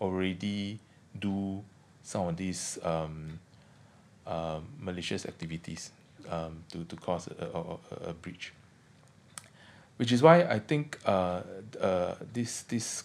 [0.00, 0.80] already
[1.20, 1.62] do
[2.02, 3.38] some of these um,
[4.26, 5.92] um, malicious activities
[6.28, 8.52] um, to, to cause a, a, a breach
[10.02, 11.42] which is why I think uh,
[11.80, 13.04] uh, this this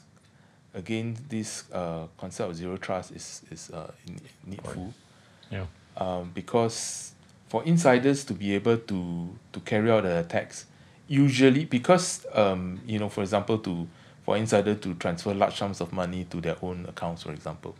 [0.73, 3.91] again this uh, concept of zero trust is is uh,
[4.43, 4.95] needful.
[5.51, 5.65] Yeah.
[5.95, 7.11] Um, because
[7.49, 10.65] for insiders to be able to to carry out the attacks,
[11.07, 13.87] usually because um, you know for example to
[14.25, 17.75] for insider to transfer large sums of money to their own accounts, for example,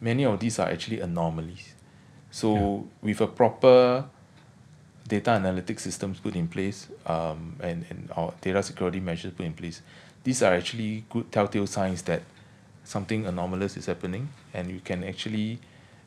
[0.00, 1.74] many of these are actually anomalies.
[2.32, 2.82] So Yeah.
[3.02, 4.04] with a proper
[5.08, 9.54] data analytics systems put in place um, and, and our data security measures put in
[9.54, 9.82] place,
[10.24, 12.22] these are actually good telltale signs that
[12.84, 15.58] something anomalous is happening and you can actually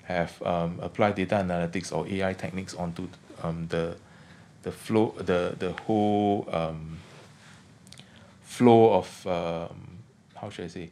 [0.03, 3.07] have um, applied data analytics or AI techniques onto
[3.43, 3.95] um, the
[4.63, 6.97] the flow the the whole um,
[8.43, 9.99] flow of um,
[10.35, 10.89] how should I say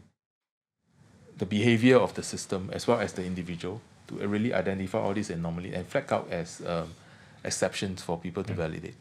[1.38, 5.30] the behavior of the system as well as the individual to really identify all these
[5.30, 6.94] anomalies and flag out as um,
[7.44, 8.96] exceptions for people to validate.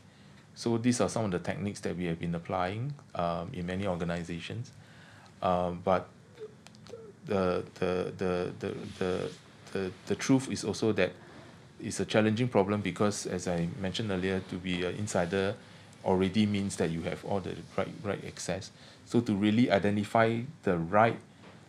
[0.54, 3.86] So these are some of the techniques that we have been applying um, in many
[3.86, 4.72] organizations.
[5.40, 6.08] Um, but
[7.26, 9.30] the, the, the, the, the,
[9.72, 11.12] the, the truth is also that
[11.80, 15.54] it's a challenging problem because as I mentioned earlier, to be an insider
[16.04, 18.70] already means that you have all the right right access.
[19.04, 21.18] So to really identify the right,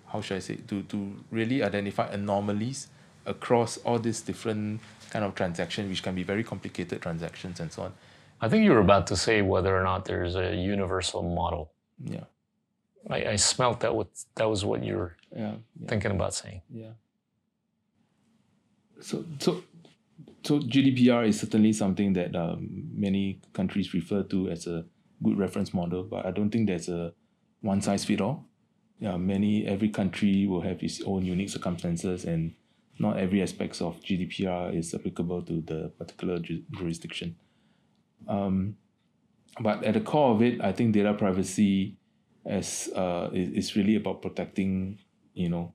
[0.08, 2.88] how should I say, to, to really identify anomalies
[3.26, 7.84] across all these different kind of transaction, which can be very complicated transactions and so
[7.84, 7.94] on.
[8.42, 11.72] I think you were about to say whether or not there's a universal model.
[12.04, 12.24] Yeah.
[13.10, 15.56] I, I smelt that what that was what you were Yeah.
[15.82, 15.88] yeah.
[15.88, 16.62] thinking about saying.
[16.70, 16.92] Yeah.
[19.02, 19.64] So so
[20.44, 24.86] so GDPR is certainly something that um, many countries refer to as a
[25.24, 27.14] good reference model, but I don't think there's a
[27.62, 28.46] one size fit all.
[29.00, 32.54] Yeah, many every country will have its own unique circumstances, and
[33.00, 37.36] not every aspects of GDPR is applicable to the particular ju- jurisdiction.
[38.28, 38.76] Um,
[39.60, 41.98] but at the core of it, I think data privacy
[42.46, 45.00] as uh, is, is really about protecting,
[45.34, 45.74] you know,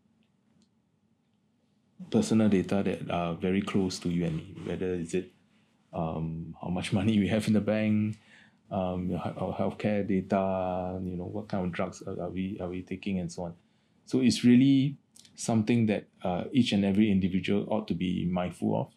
[2.10, 5.32] personal data that are very close to you and me, whether is it
[5.92, 8.18] um, how much money we have in the bank,
[8.70, 12.82] um, our healthcare data, you know, what kind of drugs are, are we are we
[12.82, 13.54] taking and so on.
[14.06, 14.98] So it's really
[15.34, 18.92] something that uh, each and every individual ought to be mindful of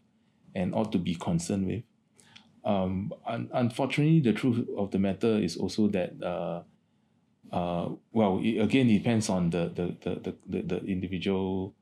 [0.56, 1.84] and ought to be concerned with.
[2.64, 6.64] Um, un- unfortunately, the truth of the matter is also that uh,
[7.52, 11.74] uh, well, it, again, it depends on the the, the, the, the, individual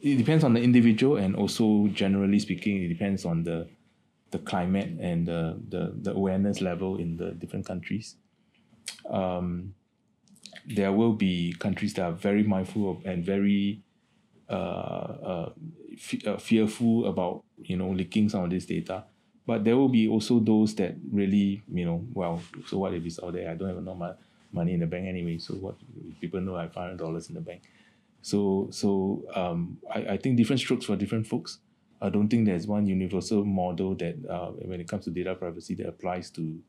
[0.00, 3.68] it depends on the individual and also generally speaking it depends on the
[4.30, 8.16] the climate and the the, the awareness level in the different countries
[9.10, 9.74] um,
[10.68, 13.82] there will be countries that are very mindful of and very
[14.50, 15.52] uh, uh,
[15.98, 19.04] fe- uh, fearful about you know leaking some of this data
[19.46, 23.20] but there will be also those that really you know well so what if it's
[23.22, 24.16] out there i don't have enough mo-
[24.52, 25.76] money in the bank anyway so what
[26.20, 27.62] people know i have five hundred dollars in the bank
[28.22, 31.58] so so um, I, I think different strokes for different folks.
[32.00, 35.74] I don't think there's one universal model that uh, when it comes to data privacy
[35.76, 36.60] that applies to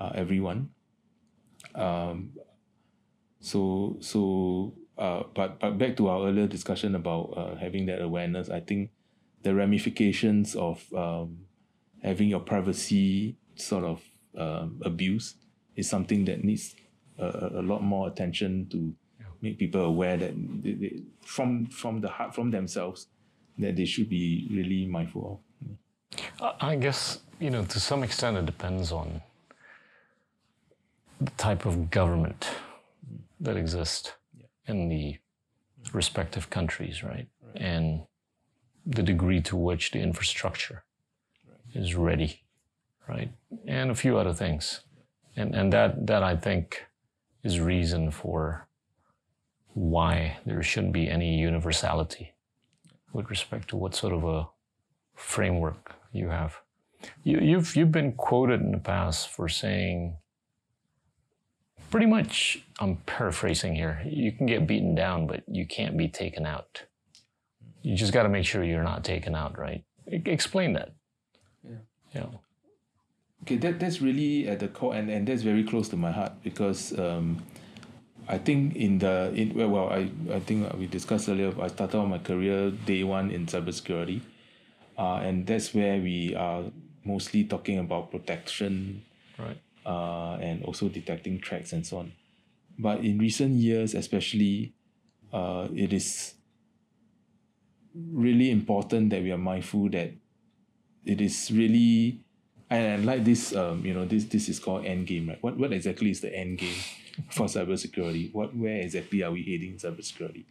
[0.00, 0.70] uh, everyone.
[1.74, 2.32] Um,
[3.40, 8.50] so so uh, but but back to our earlier discussion about uh, having that awareness,
[8.50, 8.90] I think
[9.42, 11.38] the ramifications of um,
[12.02, 14.02] having your privacy sort of
[14.36, 15.36] um, abuse
[15.74, 16.76] is something that needs
[17.18, 18.94] a, a lot more attention to
[19.40, 23.06] make people aware that they, they, from from the heart from themselves
[23.58, 25.40] that they should be really mindful
[26.42, 26.54] of.
[26.60, 29.22] I guess you know to some extent it depends on
[31.22, 32.50] the type of government
[33.40, 34.46] that exists yeah.
[34.66, 35.96] in the mm-hmm.
[35.96, 37.28] respective countries, right?
[37.42, 37.56] right?
[37.56, 38.02] And
[38.86, 40.84] the degree to which the infrastructure
[41.48, 41.82] right.
[41.82, 42.42] is ready,
[43.08, 43.30] right?
[43.66, 44.80] And a few other things.
[45.36, 46.84] And and that that I think
[47.42, 48.66] is reason for
[49.74, 52.34] why there shouldn't be any universality
[53.12, 54.48] with respect to what sort of a
[55.14, 56.60] framework you have.
[57.22, 60.16] You, you've you've been quoted in the past for saying
[61.90, 64.00] pretty much I'm paraphrasing here.
[64.04, 66.84] You can get beaten down, but you can't be taken out.
[67.82, 69.84] You just got to make sure you're not taken out, right?
[70.06, 70.92] explain that.
[71.62, 71.76] Yeah.
[72.14, 72.26] Yeah.
[73.42, 76.32] Okay, that that's really at the core, and, and that's very close to my heart
[76.42, 77.42] because um,
[78.28, 81.52] I think in the in well, I I think we discussed earlier.
[81.60, 84.20] I started my career day one in cybersecurity,
[84.98, 86.64] uh, and that's where we are
[87.04, 89.04] mostly talking about protection,
[89.38, 89.58] right?
[89.90, 92.12] Uh, and also detecting threats and so on.
[92.78, 94.72] But in recent years, especially,
[95.32, 96.34] uh, it is
[97.92, 100.12] really important that we are mindful that
[101.04, 102.20] it is really
[102.70, 105.42] and, like this um, you know this this is called end game right?
[105.42, 106.78] What what exactly is the end game
[107.30, 108.32] for cybersecurity?
[108.32, 110.44] What where exactly are we heading in cybersecurity?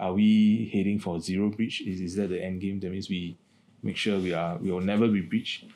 [0.00, 1.80] Are we heading for zero breach?
[1.82, 3.38] Is, is that the end game that means we
[3.84, 5.66] make sure we are we will never be breached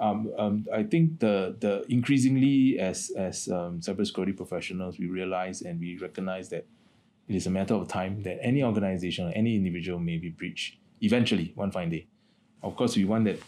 [0.00, 5.78] um, um, I think the the increasingly as as um, cybersecurity professionals we realize and
[5.78, 6.66] we recognize that
[7.28, 10.78] it is a matter of time that any organization or any individual may be breached
[11.00, 12.06] eventually, one fine day.
[12.62, 13.38] Of course, we want that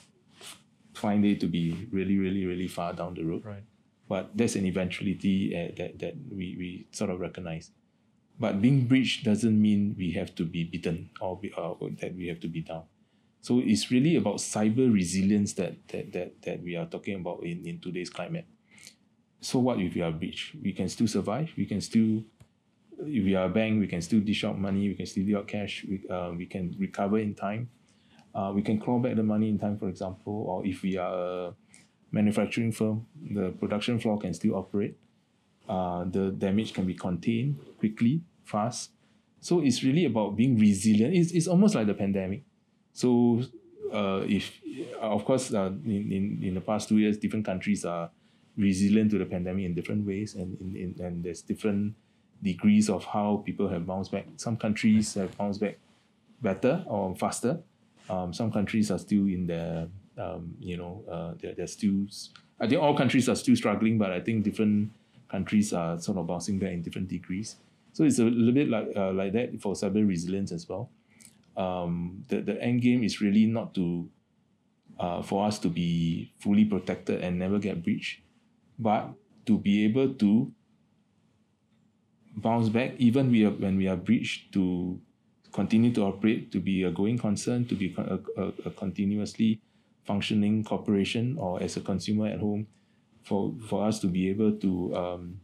[0.95, 3.45] fine day to be really, really, really far down the road.
[3.45, 3.65] Right.
[4.09, 7.71] But there's an eventuality uh, that, that we, we sort of recognize.
[8.39, 12.29] But being breached doesn't mean we have to be beaten or, be, uh, that we
[12.29, 12.85] have to be down.
[13.43, 17.67] So it's really about cyber resilience that, that, that, that we are talking about in,
[17.67, 18.47] in today's climate.
[19.41, 20.55] So what if we are breached?
[20.63, 21.51] We can still survive.
[21.57, 22.23] We can still
[23.07, 25.35] if we are a bank, we can still dish out money, we can still dish
[25.35, 27.69] out cash, we, uh, we can recover in time.
[28.35, 31.49] Uh, we can claw back the money in time, for example, or if we are
[31.49, 31.55] a
[32.11, 34.97] manufacturing firm, the production floor can still operate.
[35.69, 38.91] Uh, the damage can be contained quickly, fast.
[39.41, 41.15] So it's really about being resilient.
[41.15, 42.43] It's, it's almost like the pandemic.
[42.93, 43.43] So
[43.93, 44.61] uh, if,
[45.01, 48.11] of course, uh, in, in, in the past two years, different countries are
[48.57, 51.95] resilient to the pandemic in different ways, and, in, in, and there's different
[52.43, 54.27] degrees of how people have bounced back.
[54.37, 55.79] Some countries have bounced back
[56.41, 57.61] better or faster.
[58.11, 62.07] Um, some countries are still in the, um, you know, uh, they're, they're still,
[62.61, 64.91] I think all countries are still struggling, but I think different
[65.31, 67.57] countries are sort of bouncing back in different degrees.
[67.93, 70.91] So it's a little bit like uh, like that for cyber resilience as well.
[71.57, 74.09] Um, the, the end game is really not to,
[74.99, 78.21] uh, for us to be fully protected and never get breached,
[78.79, 79.11] but
[79.47, 80.53] to be able to
[82.37, 85.01] bounce back even we are, when we are breached to
[85.53, 89.61] continue to operate, to be a going concern, to be a, a, a continuously
[90.05, 92.67] functioning corporation or as a consumer at home,
[93.23, 95.41] for, for us to be able to um,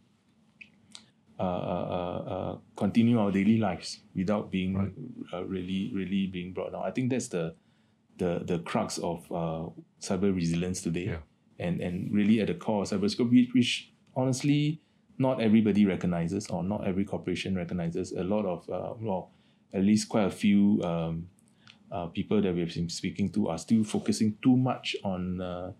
[1.38, 4.92] uh, uh, uh, continue our daily lives without being right.
[5.32, 6.82] Uh, really, really being brought down.
[6.84, 7.54] I think that's the
[8.18, 9.68] the the crux of uh,
[10.00, 11.64] cyber resilience today, yeah.
[11.64, 14.80] and and really at the core of cybersecurity, which honestly
[15.18, 19.30] not everybody recognizes or not every corporation recognizes a lot of uh, well
[19.72, 21.28] at least quite a few um,
[21.90, 25.72] uh, people that we've been speaking to are still focusing too much on uh,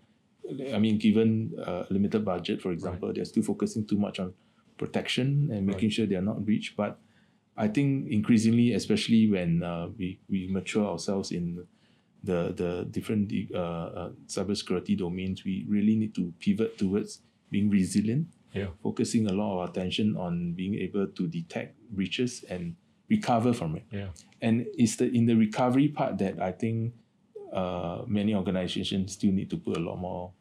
[0.73, 3.17] I mean given a limited budget for example right.
[3.17, 4.35] they're still focusing too much on
[4.79, 5.93] protection and making right.
[5.93, 6.99] sure they're not breached but
[7.57, 11.67] I think increasingly especially when uh, we, we mature ourselves in
[12.23, 18.29] the the different uh, uh, cybersecurity domains we really need to pivot towards being resilient
[18.53, 18.67] yeah.
[18.83, 22.77] focusing a lot of attention on being able to detect breaches and
[23.09, 23.85] recover from it.
[23.91, 24.09] Yeah.
[24.41, 26.95] And it's the in the recovery part that I think
[27.53, 30.33] uh, many organizations still need to put a lot more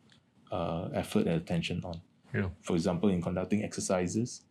[0.52, 2.02] uh, effort and attention on.
[2.34, 2.50] Yeah.
[2.62, 4.42] For example, in conducting exercises,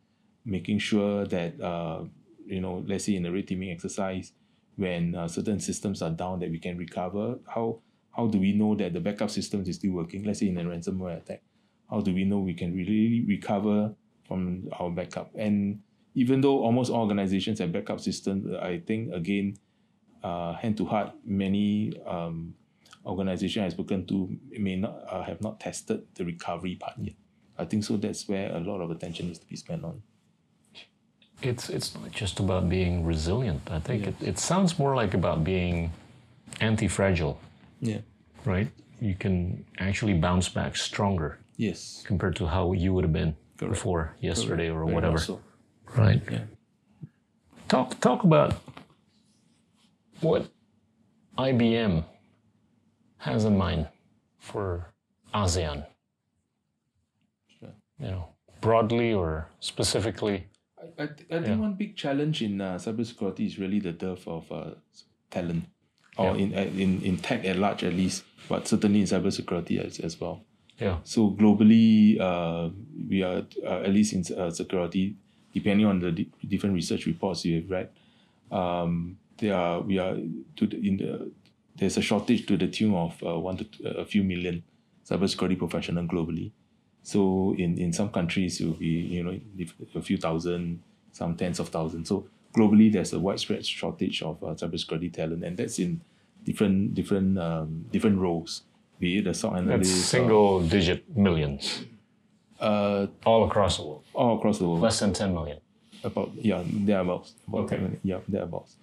[0.44, 2.04] making sure that uh,
[2.46, 4.32] you know, let's say in a red teaming exercise,
[4.76, 7.38] when uh, certain systems are down, that we can recover.
[7.46, 7.80] How
[8.12, 10.24] how do we know that the backup systems is still working?
[10.24, 11.42] Let's say in a ransomware attack,
[11.90, 13.94] how do we know we can really recover
[14.26, 15.30] from our backup?
[15.34, 15.80] And
[16.14, 19.58] even though almost all organizations have backup systems, I think again,
[20.22, 22.54] uh, hand to heart, many um,
[23.04, 27.14] organizations I've spoken to may not uh, have not tested the recovery part yet.
[27.58, 27.96] I think so.
[27.96, 30.02] That's where a lot of attention needs to be spent on.
[31.42, 33.60] It's it's not just about being resilient.
[33.70, 35.92] I think it, it sounds more like about being
[36.60, 37.38] anti-fragile,
[37.80, 38.00] Yeah.
[38.46, 38.68] right?
[39.00, 42.02] You can actually bounce back stronger Yes.
[42.06, 43.74] compared to how you would have been Correct.
[43.74, 45.18] before yesterday or Very whatever.
[45.18, 45.40] so.
[45.96, 46.22] Right.
[46.30, 46.44] Yeah.
[47.68, 48.54] Talk talk about
[50.20, 50.46] what
[51.36, 52.04] IBM
[53.18, 53.88] has in mind
[54.38, 54.86] for
[55.34, 55.84] ASEAN.
[57.98, 58.28] You know,
[58.60, 60.48] broadly or specifically.
[60.78, 64.26] I, I, th- I think one big challenge in uh, cybersecurity is really the dearth
[64.28, 64.70] of uh,
[65.30, 65.64] talent,
[66.18, 66.42] or Yeah.
[66.44, 70.20] in, uh, in in tech at large at least, but certainly in cybersecurity as, as
[70.20, 70.42] well.
[70.78, 70.98] Yeah.
[71.04, 72.68] So globally, uh,
[73.08, 75.16] we are uh, at least in uh, security,
[75.54, 77.88] depending on the di- different research reports you have read,
[78.52, 80.16] um, there are we are
[80.56, 81.30] to the, in the
[81.76, 84.62] there's a shortage to the tune of uh, one to a few million
[85.08, 86.52] cybersecurity professional globally.
[87.12, 89.38] So in, in some countries it will be you know
[89.94, 90.82] a few thousand,
[91.12, 92.08] some tens of thousands.
[92.08, 92.26] So
[92.56, 96.00] globally there's a widespread shortage of uh, cybersecurity talent, and that's in
[96.44, 98.62] different different um, different roles,
[98.98, 101.84] be it a SOC That's analyst, or- single digit millions
[102.60, 104.02] uh, all across the world.
[104.12, 104.80] all across the world.
[104.80, 105.58] Less than 10 million.
[106.02, 107.34] About yeah, thereabouts.
[107.46, 107.76] About Okay.
[107.76, 108.74] 10 Yeah, thereabouts.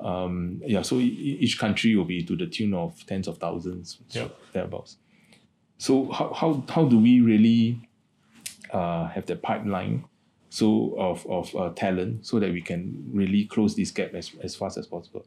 [0.00, 4.36] Um, yeah, so each country will be to the tune of tens of thousands, Yep.
[4.52, 4.96] thereabouts.
[5.78, 7.88] So how, how, how do we really
[8.70, 10.04] uh, have the pipeline
[10.50, 14.54] so of, of uh, talent so that we can really close this gap as, as
[14.54, 15.26] fast as possible?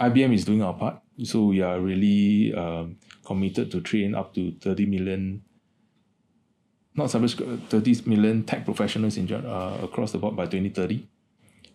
[0.00, 4.52] IBM is doing our part, so we are really um, committed to train up to
[4.60, 5.42] 30 million
[6.96, 11.06] not cybersecurity, 30 million tech professionals in uh, across the board by 2030.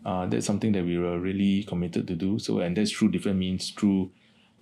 [0.04, 2.40] Uh, that's something that we were really committed to do.
[2.40, 4.12] So, and that's through different means, through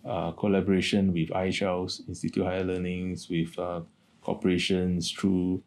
[0.06, 3.82] uh, collaboration with IHLs, Institute of Higher Learnings, with uh,
[4.22, 5.62] corporations, through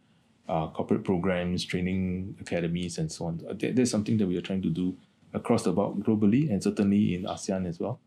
[0.48, 3.40] uh, corporate programs, training academies, and so on.
[3.48, 4.96] Uh, That, that's something that we are trying to do
[5.34, 8.00] across the board globally and certainly in ASEAN as well.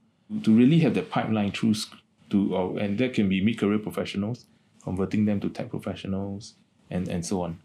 [0.43, 1.75] To really have the pipeline through,
[2.29, 4.45] to, uh, and that can be mid-career professionals,
[4.83, 6.55] converting them to tech professionals,
[6.89, 7.59] and, and so on.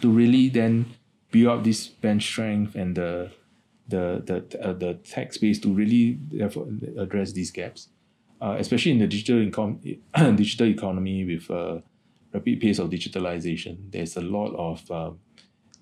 [0.00, 0.86] To really then
[1.30, 3.30] build up this bench strength and the
[3.88, 6.18] the the uh, the tech space to really
[6.98, 7.88] address these gaps,
[8.40, 9.80] uh, especially in the digital income
[10.36, 11.82] digital economy with a
[12.32, 13.90] rapid pace of digitalization.
[13.90, 15.10] There's a lot of uh,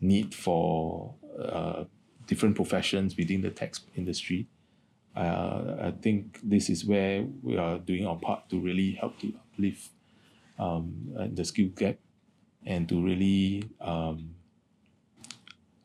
[0.00, 1.84] need for uh,
[2.26, 4.46] different professions within the tech industry.
[5.16, 9.32] Uh, I think this is where we are doing our part to really help to
[9.34, 9.90] uplift
[10.58, 11.96] um, uh, the skill gap
[12.66, 14.35] and to really um,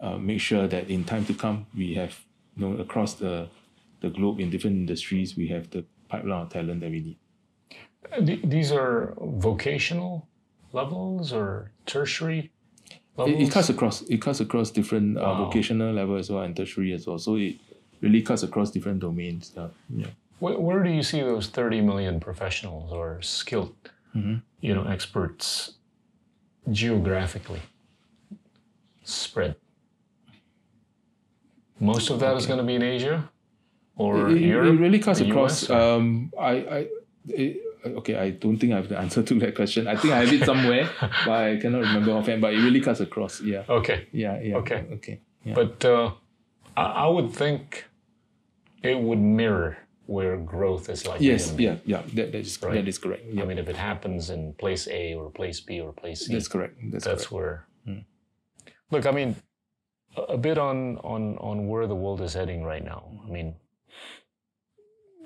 [0.02, 2.20] uh, make sure that in time to come we have
[2.56, 3.47] you know across the
[4.02, 7.18] the globe in different industries we have the pipeline of talent that we need.
[8.12, 10.28] Uh, These are vocational
[10.74, 12.52] levels or tertiary
[13.16, 13.39] levels?
[13.39, 16.93] It, it cuts across it cuts across different uh, vocational level as well and tertiary
[16.93, 17.20] as well.
[17.20, 17.56] So it
[18.02, 19.54] really cuts across different domains.
[19.56, 20.08] Uh, yeah.
[20.39, 23.76] Where, where do you see those 30 million professionals or skilled,
[24.14, 25.76] you know, experts
[26.72, 27.62] geographically
[29.04, 29.56] spread?
[31.82, 33.29] Most of that is going to be in Asia
[33.95, 34.75] or it, Europe?
[34.75, 35.69] it really cuts across.
[35.69, 36.88] Um, I, I,
[37.27, 39.88] it, okay, I don't think I have the answer to that question.
[39.88, 40.89] I think I have it somewhere,
[41.25, 42.41] but I cannot remember offhand.
[42.41, 43.41] But it really cuts across.
[43.41, 44.07] Yeah, okay.
[44.11, 44.57] yeah, yeah.
[44.57, 44.86] Okay.
[44.93, 45.21] okay.
[45.43, 45.55] Yeah.
[45.55, 46.11] But uh,
[46.77, 47.86] I, I would think
[48.84, 52.01] it would mirror where growth is likely yes, yeah, yeah.
[52.13, 52.73] That, that is Right.
[52.75, 53.23] that is correct.
[53.32, 56.34] Yeah, I mean, if it happens in place A or place B or place C,
[56.34, 56.77] that's correct.
[56.91, 57.32] That's, that's correct.
[57.32, 57.67] where.
[58.91, 59.38] Look, I mean,
[60.18, 63.03] a, bit on on on where the world is heading right now.
[63.26, 63.55] I mean,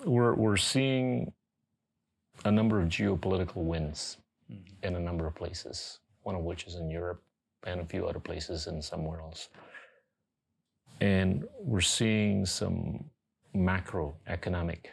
[0.05, 1.31] we're we're seeing
[2.43, 4.17] a number of geopolitical wins
[4.51, 4.85] mm-hmm.
[4.85, 5.99] in a number of places.
[6.23, 7.21] One of which is in Europe,
[7.65, 9.49] and a few other places and somewhere else.
[11.01, 13.03] And we're seeing some
[13.55, 14.85] macroeconomic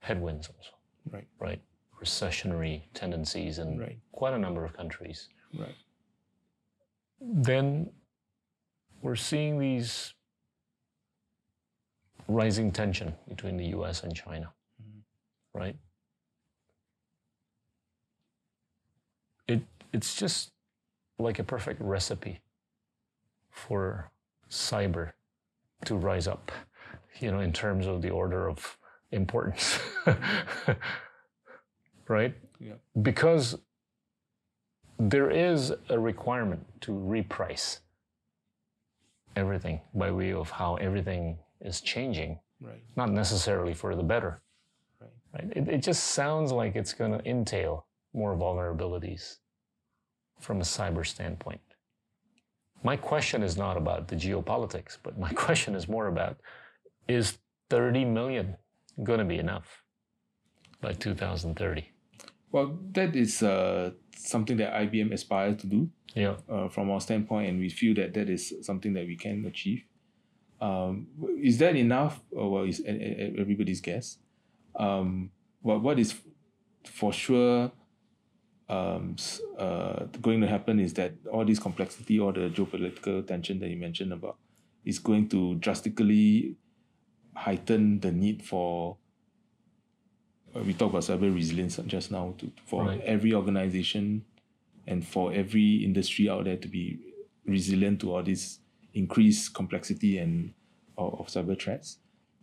[0.00, 0.72] headwinds also,
[1.10, 1.60] Right, right?
[2.00, 3.98] Recessionary tendencies in Right.
[4.12, 5.74] quite a number of countries right.
[7.20, 7.90] then
[9.02, 10.14] we're seeing these
[12.28, 15.58] rising tension between the US and China, mm-hmm.
[15.58, 15.76] right?
[19.48, 20.52] It, it's just
[21.18, 22.40] like a perfect recipe
[23.50, 24.10] for
[24.48, 25.12] cyber
[25.84, 26.52] to rise up,
[27.20, 28.78] you know, in terms of the order of
[29.10, 29.78] importance,
[32.08, 32.34] right?
[32.60, 32.74] Yeah.
[33.02, 33.58] Because
[34.98, 37.80] there is a requirement to reprice
[39.36, 42.82] everything by way of how everything is changing, Right.
[42.96, 44.40] not necessarily for the better.
[45.00, 45.10] Right.
[45.34, 45.56] Right?
[45.56, 49.38] It, it just sounds like it's going to entail more vulnerabilities
[50.40, 51.60] from a cyber standpoint.
[52.84, 56.38] My question is not about the geopolitics, but my question is more about
[57.08, 57.38] is
[57.70, 58.56] 30 million
[59.02, 59.82] going to be enough
[60.80, 61.88] by 2030?
[62.50, 66.36] Well, that is uh, something that IBM aspires to do Yeah.
[66.48, 69.84] uh, from our standpoint, and we feel that that is something that we can achieve.
[70.60, 71.08] Um,
[71.40, 72.20] is that enough?
[72.30, 74.18] Or well, is everybody's guess.
[74.76, 76.14] Um, what what is
[76.84, 77.72] for sure
[78.68, 79.16] um,
[79.58, 83.76] uh, going to happen is that all this complexity, all the geopolitical tension that you
[83.76, 84.38] mentioned about,
[84.84, 86.56] is going to drastically
[87.34, 88.96] heighten the need for.
[90.56, 92.34] Uh, we talked about cyber resilience just now.
[92.38, 93.00] To, for Right.
[93.02, 94.24] every organization
[94.86, 96.98] and for every industry out there to be
[97.46, 98.58] resilient to all this
[98.94, 100.52] increased complexity and
[100.98, 101.98] of, of cyber threats.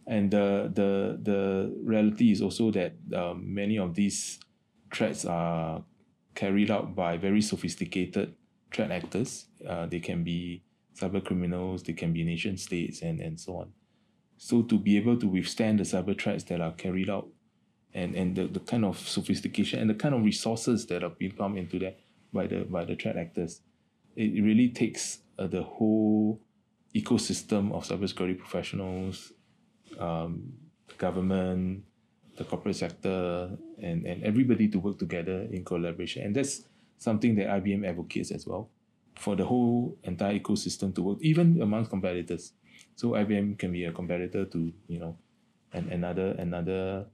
[0.07, 4.39] And the the the reality is also that um, many of these
[4.93, 5.83] threats are
[6.33, 8.33] carried out by very sophisticated
[8.73, 9.45] threat actors.
[9.67, 10.63] Uh, they can be
[10.99, 13.71] cyber criminals, they can be nation states, and and so on.
[14.37, 17.27] So to be able to withstand the cyber threats that are carried out,
[17.93, 21.31] and and the, the kind of sophistication and the kind of resources that are being
[21.31, 21.99] pumped into that
[22.31, 23.61] by the by the threat actors,
[24.15, 26.39] it really takes uh, the whole
[26.95, 29.31] ecosystem of cybersecurity professionals,
[29.99, 30.53] um,
[30.87, 31.83] the government,
[32.37, 36.23] the corporate sector, and, and everybody to work together in collaboration.
[36.23, 36.63] And that's
[36.97, 38.69] something that IBM advocates as well
[39.15, 42.53] for the whole entire ecosystem to work, even amongst competitors.
[42.95, 45.17] So IBM can be a competitor to, you know,
[45.73, 47.05] and another another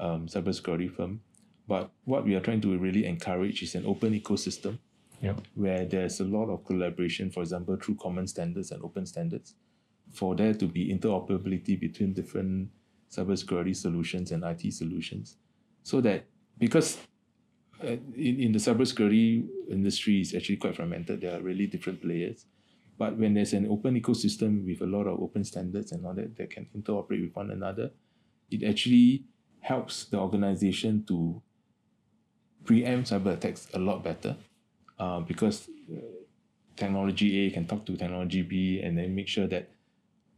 [0.00, 1.20] um, cybersecurity firm.
[1.66, 4.78] But what we are trying to really encourage is an open ecosystem
[5.22, 5.36] Yeah.
[5.54, 9.54] where there's a lot of collaboration, for example, through common standards and open standards,
[10.12, 12.70] for there to be interoperability between different
[13.10, 15.36] cybersecurity solutions and IT solutions.
[15.82, 16.24] So that
[16.58, 16.98] because
[17.82, 22.46] uh, in, in the cybersecurity industry is actually quite fragmented, there are really different players.
[22.98, 26.36] But when there's an open ecosystem with a lot of open standards and all that
[26.36, 27.90] that can interoperate with one another,
[28.50, 29.24] it actually
[29.68, 31.42] helps the organization to
[32.64, 34.34] preempt cyber attacks a lot better
[34.98, 36.00] uh, because uh,
[36.74, 39.68] technology A can talk to technology B and then make sure that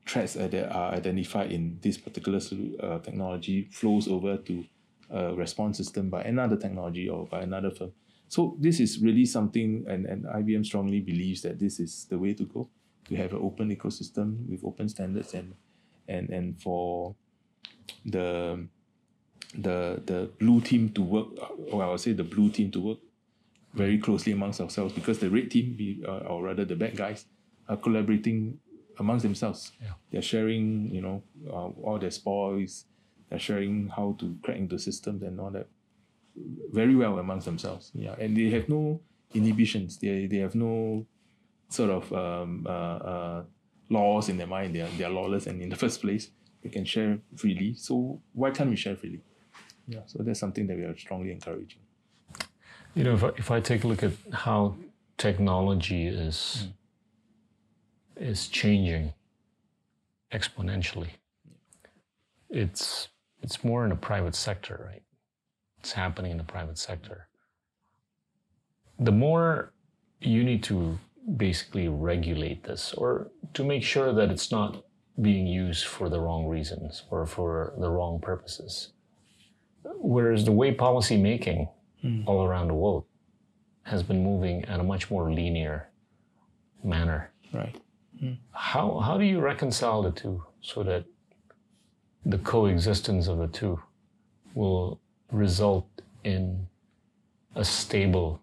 [0.04, 2.40] threats that are identified in this particular
[2.82, 4.64] uh, technology flows over to
[5.10, 7.92] a response system by another technology or by another firm.
[8.28, 12.34] So this is really something, and, and IBM strongly believes that this is the way
[12.34, 12.68] to go.
[13.08, 15.54] To have an open ecosystem with open standards and
[16.06, 17.16] and and for
[18.04, 18.68] the
[19.56, 21.28] the the blue team to work,
[21.72, 22.98] or I would say the blue team to work
[23.74, 27.26] very closely amongst ourselves because the red team, we, uh, or rather the bad guys,
[27.68, 28.58] are collaborating
[28.98, 29.72] amongst themselves.
[29.80, 29.92] Yeah.
[30.10, 32.84] They're sharing, you know, uh, all their spoils.
[33.28, 35.68] They're sharing how to crack into systems and all that
[36.72, 37.90] very well amongst themselves.
[37.94, 39.00] Yeah, and they have no
[39.34, 39.98] inhibitions.
[39.98, 41.06] They they have no
[41.68, 43.42] sort of um, uh, uh,
[43.88, 44.74] laws in their mind.
[44.74, 46.30] They are they are lawless, and in the first place,
[46.62, 47.74] they can share freely.
[47.74, 49.22] So why can't we share freely?
[49.90, 51.80] Yeah, so that's something that we are strongly encouraging.
[52.94, 54.76] You know, if I, if I take a look at how
[55.18, 58.30] technology is mm.
[58.30, 59.12] is changing
[60.32, 61.10] exponentially,
[62.50, 63.08] it's
[63.42, 65.02] it's more in the private sector, right?
[65.80, 67.26] It's happening in the private sector.
[69.00, 69.72] The more
[70.20, 71.00] you need to
[71.36, 74.84] basically regulate this, or to make sure that it's not
[75.20, 78.92] being used for the wrong reasons or for the wrong purposes.
[79.82, 81.68] Whereas the way policy making
[82.00, 82.22] hmm.
[82.26, 83.04] all around the world
[83.82, 85.88] has been moving at a much more linear
[86.84, 87.30] manner.
[87.52, 87.76] Right.
[88.18, 88.34] Hmm.
[88.52, 91.04] How, how do you reconcile the two so that
[92.24, 93.80] the coexistence of the two
[94.54, 95.00] will
[95.32, 95.86] result
[96.24, 96.66] in
[97.54, 98.40] a stable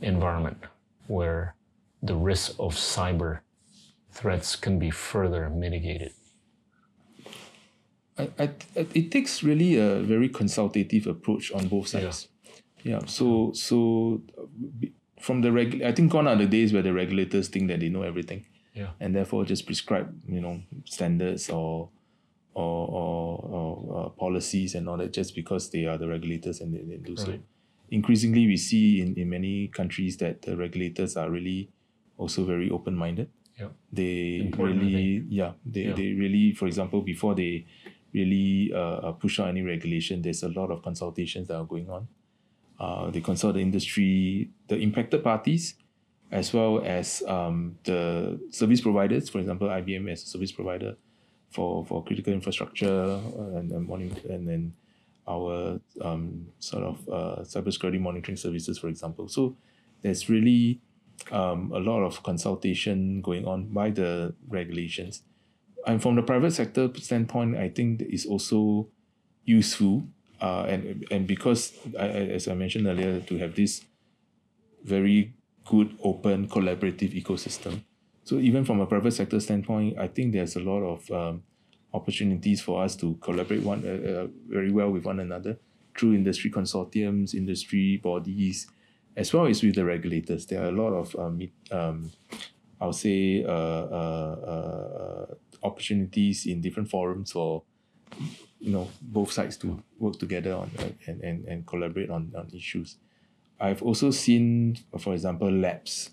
[0.00, 0.58] environment
[1.06, 1.54] where
[2.02, 3.40] the risk of cyber
[4.10, 6.12] threats can be further mitigated?
[8.18, 8.50] I, I,
[8.94, 12.28] it takes really a very consultative approach on both sides.
[12.82, 13.00] Yeah.
[13.06, 14.86] So so uh,
[15.20, 17.88] from the reg, I think gone are the days where the regulators think that they
[17.88, 18.90] know everything, Yeah.
[19.00, 21.90] and therefore just prescribe you know standards or
[22.54, 26.72] or, or, or uh, policies and all that just because they are the regulators and
[26.74, 27.38] they, they do so.
[27.90, 31.68] Increasingly, we see in, in many countries that the regulators are really
[32.16, 33.28] also very open minded
[33.60, 33.68] Yeah.
[33.92, 35.92] they Important, really yeah they, Yeah.
[35.94, 37.66] they really for example before they
[38.16, 41.88] really uh, uh, push out any regulation there's a lot of consultations that are going
[41.88, 42.08] on
[42.80, 45.74] uh, they consult the industry the impacted parties
[46.32, 49.28] as well as um, the service providers.
[49.28, 50.96] For example, IBM as a service provider
[51.50, 53.20] for, for critical infrastructure
[53.54, 54.72] and and, and then
[55.28, 59.28] our um, sort of uh, cybersecurity monitoring services, for example.
[59.28, 59.56] So
[60.02, 60.80] there's really
[61.32, 65.22] um, a lot of consultation going on by the regulations.
[65.86, 68.88] And from the private sector standpoint, I think it's also
[69.44, 70.08] useful.
[70.40, 73.82] Uh, and and because I, as I mentioned earlier, to have this
[74.84, 75.34] very
[75.64, 77.82] good, open, collaborative ecosystem.
[78.24, 81.42] So even from a private sector standpoint, I think there's a lot of um,
[81.94, 85.58] opportunities for us to collaborate one uh, uh, very well with one another
[85.96, 88.66] through industry consortiums, industry bodies,
[89.16, 90.46] as well as with the regulators.
[90.46, 92.12] There are a lot of um, um,
[92.80, 95.34] I'll say uh, uh, uh,
[95.66, 97.62] opportunities in different forums for
[98.58, 102.48] you know both sides to work together on uh, and, and, and collaborate on, on
[102.54, 102.96] issues.
[103.58, 106.10] I've also seen, for example, labs,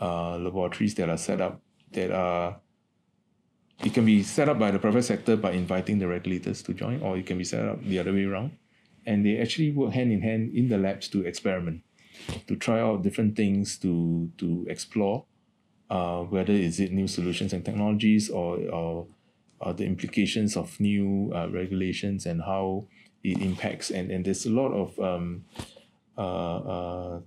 [0.00, 1.60] uh, laboratories that are set up
[1.92, 2.60] that are
[3.84, 7.00] it can be set up by the private sector by inviting the regulators to join,
[7.00, 8.52] or it can be set up the other way around.
[9.06, 11.82] And they actually work hand in hand in the labs to experiment,
[12.48, 15.24] to try out different things, to to explore
[15.90, 19.06] uh, whether is it new solutions and technologies or, or,
[19.60, 22.86] or the implications of new uh, regulations and how
[23.24, 23.90] it impacts.
[23.90, 25.44] And, and there's a lot of, um,
[26.16, 27.20] uh, uh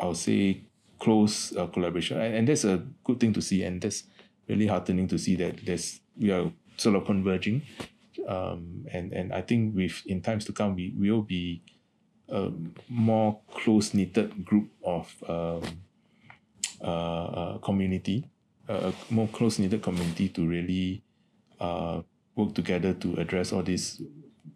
[0.00, 0.62] I'll say,
[0.98, 2.20] close uh, collaboration.
[2.20, 3.64] And, and that's a good thing to see.
[3.64, 4.04] And that's
[4.48, 7.62] really heartening to see that there's we are sort of converging.
[8.26, 11.62] Um, and, and I think with in times to come, we will be
[12.28, 12.50] a
[12.88, 15.62] more close knitted group of um,
[16.80, 18.28] uh, uh, community,
[18.68, 21.02] a more close knitted community to really
[21.60, 22.02] uh,
[22.36, 24.02] work together to address all these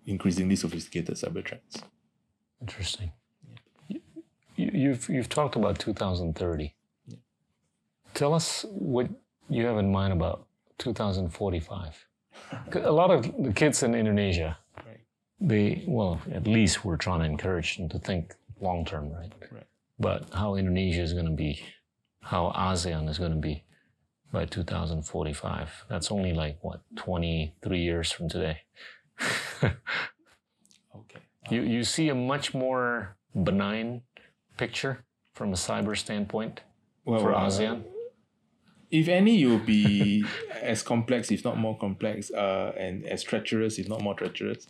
[0.07, 1.83] increasingly sophisticated cyber threats.
[2.61, 3.13] Interesting.
[3.89, 3.99] Yeah.
[4.57, 6.75] You, you've you've talked about 2030.
[7.07, 7.17] Yeah.
[8.15, 9.09] Tell us what
[9.49, 10.47] you have in mind about
[10.79, 12.07] 2045?
[12.75, 15.01] a lot of the kids in Indonesia, right.
[15.41, 19.33] they, well, at least we're trying to encourage them to think long term, right?
[19.51, 19.67] right?
[19.99, 21.63] But how Indonesia is going to be,
[22.23, 23.65] how ASEAN is going to be
[24.33, 25.85] by 2045.
[25.89, 28.63] That's only like, what, 23 years from today.
[29.63, 29.75] okay.
[31.51, 34.03] You, you see a much more benign
[34.57, 35.05] picture
[35.35, 36.63] from a cyber standpoint
[37.05, 37.85] well, for ASEAN?
[38.93, 40.25] if any, you'll be
[40.61, 44.69] as complex, if not more complex, uh, and as treacherous, if not more treacherous.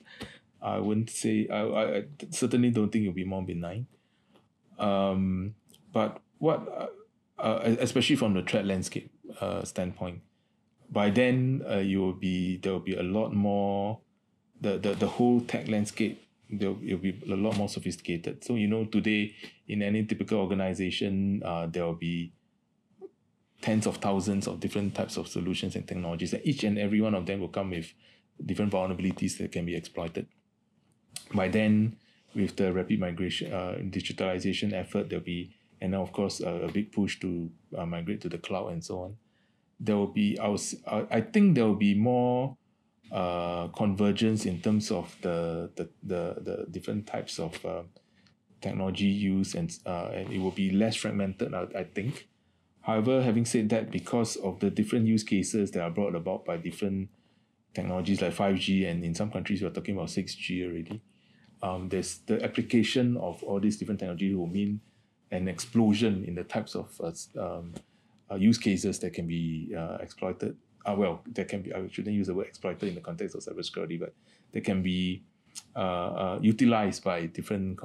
[0.63, 1.49] I wouldn't say.
[1.53, 3.89] I, I certainly don't think you'll be more benign.
[4.79, 5.57] Um,
[5.93, 7.02] but what,
[7.43, 10.21] uh, especially from the threat landscape uh, standpoint,
[10.91, 14.01] by then uh, you will be there will be a lot more.
[14.61, 18.45] The the, the whole tech landscape there will be a lot more sophisticated.
[18.45, 19.35] So you know today
[19.67, 22.33] in any typical organization, uh, there will be
[23.61, 27.15] tens of thousands of different types of solutions and technologies, and each and every one
[27.15, 27.93] of them will come with
[28.45, 30.27] different vulnerabilities that can be exploited.
[31.35, 31.97] By then,
[32.35, 36.93] with the rapid migration, uh, digitalization effort, there'll be, and of course, uh, a big
[36.93, 39.17] push to uh, migrate to the cloud and so on.
[39.81, 42.57] There will be, I, was, I think there will be more
[43.11, 47.83] uh, convergence in terms of the the, the, the different types of uh,
[48.61, 52.29] technology used, and, uh, and it will be less fragmented, I, I think.
[52.83, 56.59] However, having said that, because of the different use cases that are brought about by
[56.59, 57.09] different
[57.75, 61.03] technologies like 5G, and in some countries we're talking about 6G already,
[61.61, 64.81] um, there's the application of all these different technologies will mean
[65.33, 67.75] an explosion in the types of uh, um,
[68.31, 70.57] uh, use cases that can be uh, exploited.
[70.87, 73.43] Uh, well, that can be, I shouldn't use the word exploited in the context of
[73.43, 74.15] cybersecurity, but
[74.53, 75.25] they can be
[76.41, 77.81] utilized by different,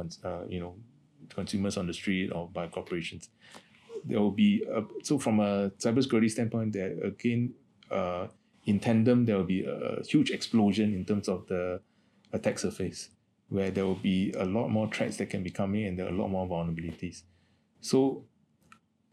[0.48, 0.76] you know,
[1.30, 3.30] consumers on the street or by corporations
[4.08, 7.54] there will be a, so from a cybersecurity standpoint, there again,
[7.92, 8.28] uh,
[8.66, 11.80] in tandem, there will be a huge explosion in terms of the
[12.34, 13.10] attack surface,
[13.50, 16.10] where there will be a lot more threats that can be coming and there are
[16.10, 17.24] a lot more vulnerabilities.
[17.88, 18.26] So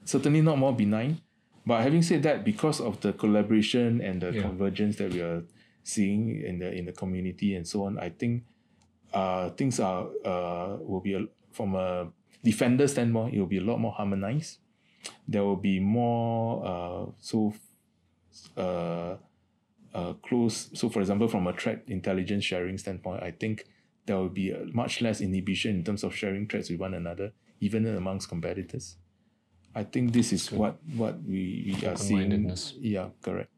[0.05, 1.20] certainly not more benign,
[1.64, 4.43] but having said that, because of the collaboration and the yeah.
[4.43, 5.43] convergence that we are
[5.83, 8.45] seeing in the in the community and so on, I think
[9.12, 12.11] uh, things are uh, will be a, from a
[12.43, 14.59] defender standpoint, it will be a lot more harmonized
[15.27, 17.55] there will be more uh, so
[18.57, 19.16] uh,
[19.95, 20.70] uh, close.
[20.75, 23.66] So, for example, from a threat intelligence sharing standpoint, I think
[24.07, 27.86] there will be much less inhibition in terms of sharing threats with one another, even
[27.86, 28.96] amongst competitors.
[29.74, 32.52] I think this is what what we, we are seeing.
[32.80, 33.50] Yeah, correct.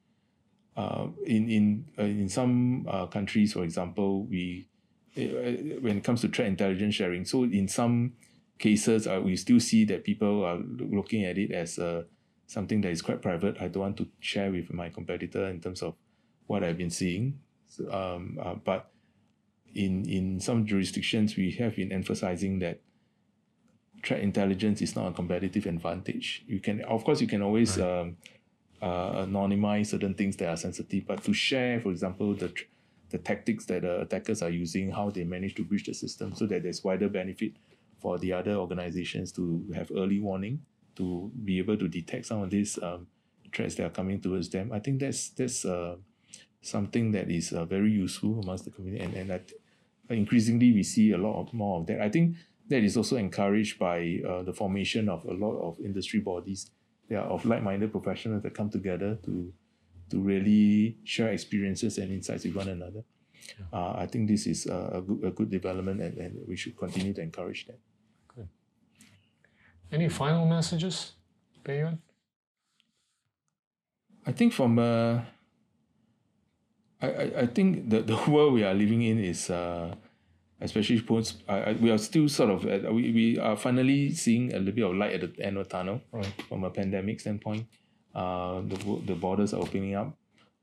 [0.77, 4.69] Uh, in in uh, in some uh, countries, for example, we
[5.17, 8.15] uh, when it comes to threat intelligence sharing, so in some
[8.59, 12.05] cases, uh, we still see that people are looking at it as uh,
[12.47, 13.57] something that is quite private.
[13.61, 15.95] I don't want to share with my competitor in terms of
[16.47, 17.41] what I've been seeing.
[17.69, 18.91] So, um, uh, but
[19.75, 22.81] in in some jurisdictions, we have been emphasizing that
[24.05, 26.45] threat intelligence is not a competitive advantage.
[26.47, 28.01] You can, of course, you can always right.
[28.01, 28.17] um,
[28.83, 32.53] uh, anonymize certain things that are sensitive, but to share, for example, the
[33.11, 36.45] the tactics that the attackers are using, how they manage to breach the system, so
[36.47, 37.53] that there's wider benefit
[38.01, 40.61] for the other organizations to have early warning,
[40.97, 43.07] to be able to detect some of these um,
[43.53, 44.73] threats that are coming towards them.
[44.73, 45.97] I think that's that's uh,
[46.61, 49.61] something that is uh, very useful amongst the community, and and I th-
[50.11, 52.01] increasingly we see a lot of more of that.
[52.01, 52.37] I think
[52.69, 56.71] that is also encouraged by uh, the formation of a lot of industry bodies.
[57.09, 59.53] They are of like-minded professionals that come together to
[60.11, 63.03] to really share experiences and insights with one another.
[63.59, 63.79] Yeah.
[63.79, 66.77] Uh, I think this is a, a, good, a good development, and, and we should
[66.77, 67.79] continue to encourage that.
[68.35, 68.49] Good.
[69.91, 71.13] Any final messages,
[71.65, 71.91] Pei
[74.25, 75.21] I think from uh,
[77.01, 79.95] I, I, I think the, the world we are living in is uh,
[80.61, 84.59] especially post I, we are still sort of uh, we, we are finally seeing a
[84.59, 86.33] little bit of light at the end of the tunnel right.
[86.49, 87.67] from a pandemic standpoint.
[88.15, 90.17] Uh, the, the borders are opening up.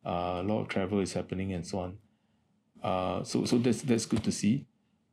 [0.05, 1.97] Uh, a lot of travel is happening and so on.
[2.83, 4.65] Uh, so so that's that's good to see.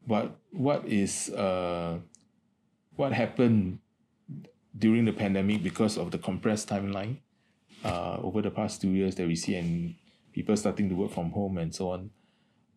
[0.07, 1.99] But what is uh,
[2.97, 3.79] what happened
[4.77, 7.19] during the pandemic because of the compressed timeline
[7.85, 9.95] uh, over the past two years that we see and
[10.33, 12.11] people starting to work from home and so on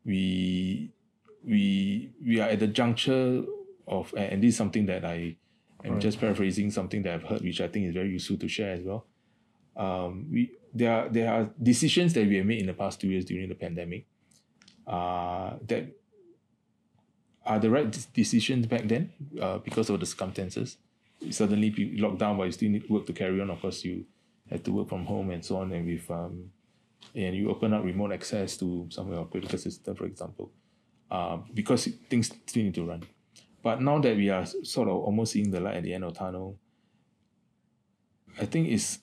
[0.05, 0.91] we
[1.45, 3.43] we we are at the juncture
[3.87, 5.35] of and this is something that I
[5.83, 6.01] am right.
[6.01, 8.83] just paraphrasing something that I've heard which I think is very useful to share as
[8.83, 9.05] well.
[9.75, 13.07] Um, we there are there are decisions that we have made in the past two
[13.07, 14.05] years during the pandemic
[14.87, 15.87] uh, that
[17.45, 20.77] are the right decisions back then uh, because of the circumstances.
[21.29, 23.49] Suddenly, locked down, but you still need work to carry on.
[23.49, 24.05] Of course, you
[24.49, 26.51] had to work from home and so on, and with um,
[27.15, 30.51] and you open up remote access to some of your critical system, for example
[31.11, 33.03] uh, because things still need to run.
[33.61, 36.13] But now that we are sort of almost seeing the light at the end of
[36.13, 36.59] the tunnel,
[38.39, 38.99] I think it's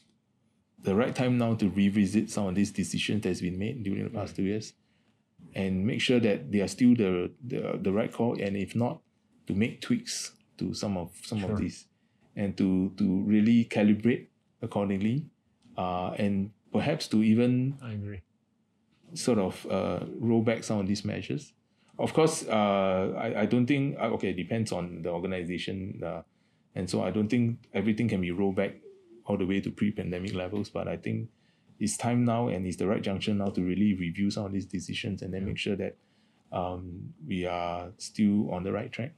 [0.83, 4.11] the right time now to revisit some of these decisions that's been made during the
[4.11, 4.75] past two years
[5.55, 9.01] and make sure that they are still the, the, the right call and if not
[9.47, 11.53] to make tweaks to some of some sure.
[11.53, 11.87] of these
[12.37, 14.27] and to to really calibrate
[14.63, 15.27] accordingly
[15.77, 18.23] uh, and perhaps to even I agree
[19.15, 21.53] sort of uh, roll back some of these measures
[22.01, 26.01] of course, uh, I, I don't think, uh, okay, it depends on the organization.
[26.05, 26.23] Uh,
[26.75, 28.77] and so I don't think everything can be rolled back
[29.27, 30.71] all the way to pre pandemic levels.
[30.71, 31.29] But I think
[31.79, 34.67] it's time now and it's the right junction now to really review some of these
[34.67, 35.97] decisions and then make sure that
[36.53, 39.13] um, we are still on the right track.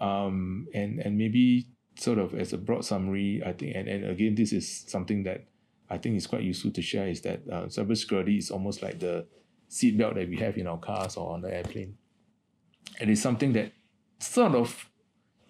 [0.00, 1.66] Um, and, and maybe
[1.96, 5.44] sort of as a broad summary, I think, and, and again, this is something that
[5.90, 9.26] I think is quite useful to share is that uh, cybersecurity is almost like the
[9.72, 11.96] seatbelt that we have in our cars or on the airplane.
[13.00, 13.72] It is something that
[14.18, 14.90] sort of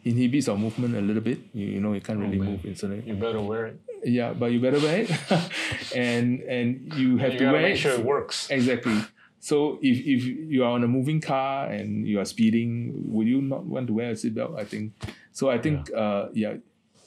[0.04, 1.40] inhibits our movement a little bit.
[1.52, 3.02] You, you know, you can't oh, really move instantly.
[3.04, 3.80] You better wear it.
[4.04, 5.10] Yeah, but you better wear it,
[5.96, 7.78] and and you have you to wear make it.
[7.78, 8.50] sure it works.
[8.50, 9.00] Exactly.
[9.38, 13.42] So if, if you are on a moving car and you are speeding, would you
[13.42, 14.58] not want to wear a seatbelt?
[14.58, 14.92] I think
[15.32, 15.50] so.
[15.50, 16.54] I think yeah, uh, yeah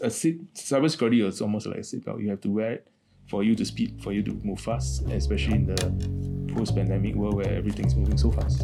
[0.01, 2.21] a seat cybersecurity is almost like a seatbelt.
[2.21, 2.87] You have to wear it
[3.29, 7.51] for you to speed, for you to move fast, especially in the post-pandemic world where
[7.51, 8.63] everything's moving so fast.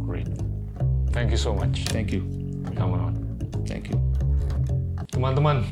[0.00, 0.26] Great.
[1.12, 1.84] Thank you so much.
[1.92, 2.24] Thank you.
[2.72, 3.12] Come on.
[3.68, 4.00] Thank you.
[5.12, 5.62] Teman-teman,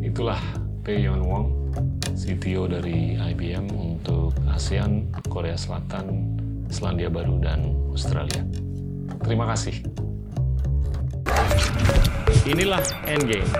[0.00, 0.40] itulah
[0.80, 1.52] Pei Yon Wong,
[2.16, 6.32] CTO dari IBM untuk ASEAN, Korea Selatan,
[6.72, 8.40] Selandia Baru, dan Australia.
[9.20, 9.84] Terima kasih.
[12.48, 13.50] Inilah Endgame.